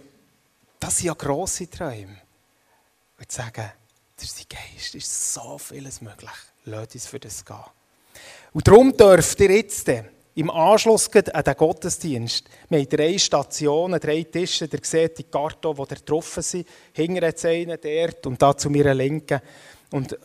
das 0.79 0.97
sind 0.97 1.07
ja 1.07 1.13
grosse 1.13 1.69
Träume. 1.69 2.17
Und 3.19 3.31
sagen, 3.31 3.71
durch 4.17 4.31
sein 4.31 4.45
Geist 4.49 4.95
ist 4.95 5.33
so 5.33 5.57
vieles 5.57 6.01
möglich. 6.01 6.31
Lasst 6.65 6.95
uns 6.95 7.07
für 7.07 7.19
das 7.19 7.43
gehen. 7.43 7.57
Und 8.53 8.67
darum 8.67 8.95
dürft 8.95 9.39
ihr 9.39 9.51
jetzt 9.51 9.89
im 10.35 10.51
Anschluss 10.51 11.09
an 11.09 11.43
den 11.43 11.55
Gottesdienst, 11.55 12.45
wir 12.69 12.79
haben 12.79 12.89
drei 12.89 13.17
Stationen, 13.17 13.99
drei 13.99 14.21
Tische, 14.23 14.69
ihr 14.71 14.79
seht 14.83 15.17
die 15.17 15.23
Karte, 15.23 15.73
die 15.73 15.83
da 15.87 15.95
getroffen 15.95 16.43
sind, 16.43 16.67
hinter 16.93 17.25
jetzt 17.25 17.45
einen 17.45 17.77
dort 17.81 18.27
und 18.27 18.39
da 18.39 18.55
zu 18.55 18.69
meiner 18.69 18.93
Linken. 18.93 19.41
Und 19.91 20.13
äh, 20.13 20.17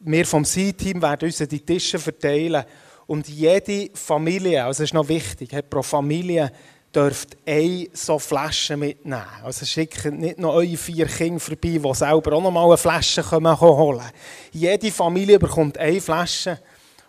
wir 0.00 0.26
vom 0.26 0.44
C-Team 0.44 1.00
werden 1.00 1.26
uns 1.26 1.38
die 1.38 1.60
Tische 1.60 1.98
verteilen. 1.98 2.64
Und 3.06 3.28
jede 3.28 3.90
Familie, 3.94 4.64
also 4.64 4.82
das 4.82 4.90
ist 4.90 4.94
noch 4.94 5.08
wichtig, 5.08 5.50
pro 5.70 5.80
Familie 5.82 6.52
dürft 6.94 7.36
eine 7.46 7.88
so 7.92 8.18
Flasche 8.18 8.76
mitnehmen. 8.76 9.24
Also 9.44 9.66
schickt 9.66 10.04
nicht 10.12 10.38
noch 10.38 10.54
eure 10.54 10.76
vier 10.76 11.06
Kinder 11.06 11.40
vorbei, 11.40 11.78
die 11.78 11.94
selber 11.94 12.32
auch 12.32 12.42
noch 12.42 12.50
mal 12.50 12.66
eine 12.66 12.76
Flasche 12.76 13.28
holen 13.30 13.98
können. 13.98 14.10
Jede 14.52 14.90
Familie 14.90 15.38
bekommt 15.38 15.78
eine 15.78 16.00
Flasche 16.00 16.58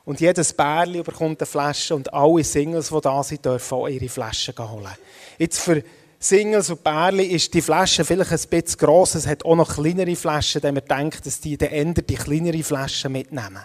und 0.03 0.19
jedes 0.19 0.53
Bärli 0.53 1.01
bekommt 1.03 1.41
eine 1.41 1.45
Flasche 1.45 1.95
und 1.95 2.13
alle 2.13 2.43
Singles, 2.43 2.89
die 2.89 3.01
da 3.01 3.23
sind, 3.23 3.45
dürfen 3.45 3.75
auch 3.75 3.87
ihre 3.87 4.09
Flaschen 4.09 4.53
holen. 4.57 4.95
Jetzt 5.37 5.59
für 5.59 5.83
Singles 6.19 6.69
und 6.71 6.83
Bärli 6.83 7.25
ist 7.25 7.53
die 7.53 7.61
Flasche 7.61 8.03
vielleicht 8.03 8.31
ein 8.31 8.49
bisschen 8.49 8.79
gross. 8.79 9.15
Es 9.15 9.27
hat 9.27 9.45
auch 9.45 9.55
noch 9.55 9.75
kleinere 9.75 10.15
Flaschen, 10.15 10.61
denn 10.61 10.73
man 10.73 10.85
denkt, 10.85 11.25
dass 11.25 11.39
die 11.39 11.57
den 11.57 11.71
Ender 11.71 12.01
die 12.01 12.15
kleinere 12.15 12.63
Flasche 12.63 13.07
mitnehmen. 13.07 13.63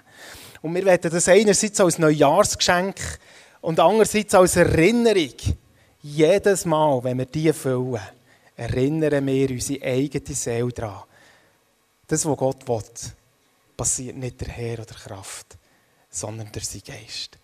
Und 0.60 0.74
wir 0.74 0.84
werden 0.84 1.10
das 1.10 1.28
einerseits 1.28 1.80
als 1.80 1.98
Neujahrsgeschenk 1.98 2.96
und 3.62 3.80
andererseits 3.80 4.34
als 4.34 4.56
Erinnerung. 4.56 5.34
Jedes 6.02 6.64
Mal, 6.64 7.04
wenn 7.04 7.18
wir 7.18 7.26
die 7.26 7.52
füllen, 7.52 8.00
erinnern 8.56 9.24
wir 9.24 9.50
unsere 9.50 9.84
eigene 9.84 10.34
Seele 10.34 10.72
daran. 10.72 11.04
Das, 12.08 12.26
was 12.26 12.36
Gott 12.36 12.66
will, 12.66 12.82
passiert 13.76 14.16
nicht 14.16 14.40
der 14.40 14.48
Herr 14.48 14.80
oder 14.80 14.94
Kraft, 14.94 15.56
sondern 16.10 16.50
durch 16.50 16.68
sein 16.68 16.82
Geist. 16.84 17.38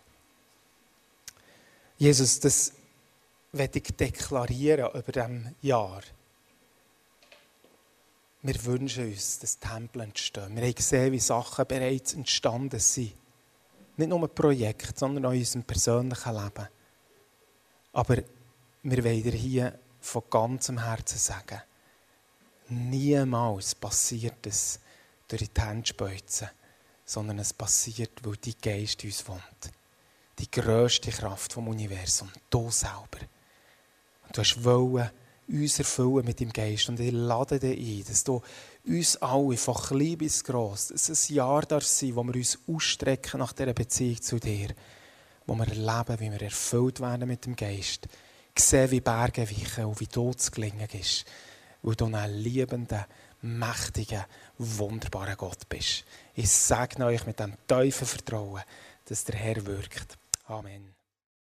Jesus, 1.98 2.40
das 2.40 2.72
werde 3.52 3.78
ich 3.78 3.96
deklarieren 3.96 4.90
über 4.92 5.12
diesem 5.12 5.54
Jahr. 5.62 6.02
Wir 8.42 8.64
wünschen 8.64 9.06
uns, 9.06 9.38
dass 9.38 9.58
Tempel 9.58 10.02
entstehen. 10.02 10.56
Wir 10.56 10.62
haben 10.64 10.74
gesehen, 10.74 11.12
wie 11.12 11.20
Sachen 11.20 11.66
bereits 11.66 12.14
entstanden 12.14 12.78
sind. 12.80 13.14
Nicht 13.96 14.08
nur 14.08 14.22
ein 14.22 14.34
Projekt, 14.34 14.98
sondern 14.98 15.26
auch 15.26 15.32
in 15.32 15.40
unserem 15.40 15.64
persönlichen 15.64 16.34
Leben. 16.34 16.68
Aber 17.92 18.16
wir 18.82 19.04
wollen 19.04 19.22
dir 19.22 19.32
hier 19.32 19.78
von 20.00 20.22
ganzem 20.30 20.84
Herzen 20.84 21.18
sagen, 21.18 21.60
niemals 22.68 23.74
passiert 23.74 24.46
es 24.46 24.80
durch 25.26 25.50
die 25.50 25.60
Handspeuze, 25.60 26.50
sondern 27.04 27.38
es 27.38 27.52
passiert, 27.52 28.12
weil 28.22 28.36
dein 28.36 28.54
Geist 28.60 29.04
uns 29.04 29.26
wohnt. 29.28 29.72
Die 30.38 30.50
grösste 30.50 31.10
Kraft 31.10 31.52
vom 31.52 31.68
Universum, 31.68 32.30
du 32.50 32.70
selber. 32.70 33.20
Und 34.26 34.36
du 34.36 34.40
hast 34.40 34.62
wollen, 34.62 35.10
uns 35.48 35.78
erfüllen 35.78 36.24
mit 36.24 36.40
dem 36.40 36.52
Geist. 36.52 36.88
Und 36.88 37.00
ich 37.00 37.12
lade 37.12 37.58
dich 37.58 37.78
ein, 37.78 38.04
dass 38.06 38.24
du 38.24 38.42
uns 38.86 39.16
alle, 39.16 39.56
von 39.56 39.74
klein 39.74 40.18
bis 40.18 40.44
gross, 40.44 40.88
dass 40.88 41.08
es 41.08 41.30
ein 41.30 41.36
Jahr 41.36 41.62
darf 41.62 41.84
sein, 41.84 42.14
wo 42.14 42.22
wir 42.24 42.34
uns 42.34 42.58
ausstrecken 42.68 43.40
nach 43.40 43.52
dieser 43.52 43.72
Beziehung 43.72 44.20
zu 44.20 44.38
dir, 44.38 44.68
wo 45.46 45.54
wir 45.54 45.66
erleben, 45.68 46.20
wie 46.20 46.30
wir 46.30 46.42
erfüllt 46.42 47.00
werden 47.00 47.26
mit 47.26 47.46
dem 47.46 47.56
Geist, 47.56 48.08
sehen, 48.60 48.90
wie 48.90 49.00
Berge 49.00 49.42
weichen 49.42 49.84
und 49.84 50.00
wie 50.00 50.06
du 50.06 50.32
zu 50.32 50.50
gelingen 50.50 50.88
ist, 50.92 51.24
weil 51.82 51.94
du 51.94 52.06
ein 52.06 52.34
liebender, 52.34 53.06
mächtiger, 53.42 54.26
wunderbarer 54.58 55.36
Gott 55.36 55.68
bist. 55.68 56.04
Ich 56.34 56.50
segne 56.50 57.06
euch 57.06 57.26
mit 57.26 57.38
dem 57.38 57.54
tiefen 57.66 58.06
Vertrauen, 58.06 58.62
dass 59.04 59.24
der 59.24 59.36
Herr 59.36 59.64
wirkt. 59.64 60.18
Amen. 60.46 60.97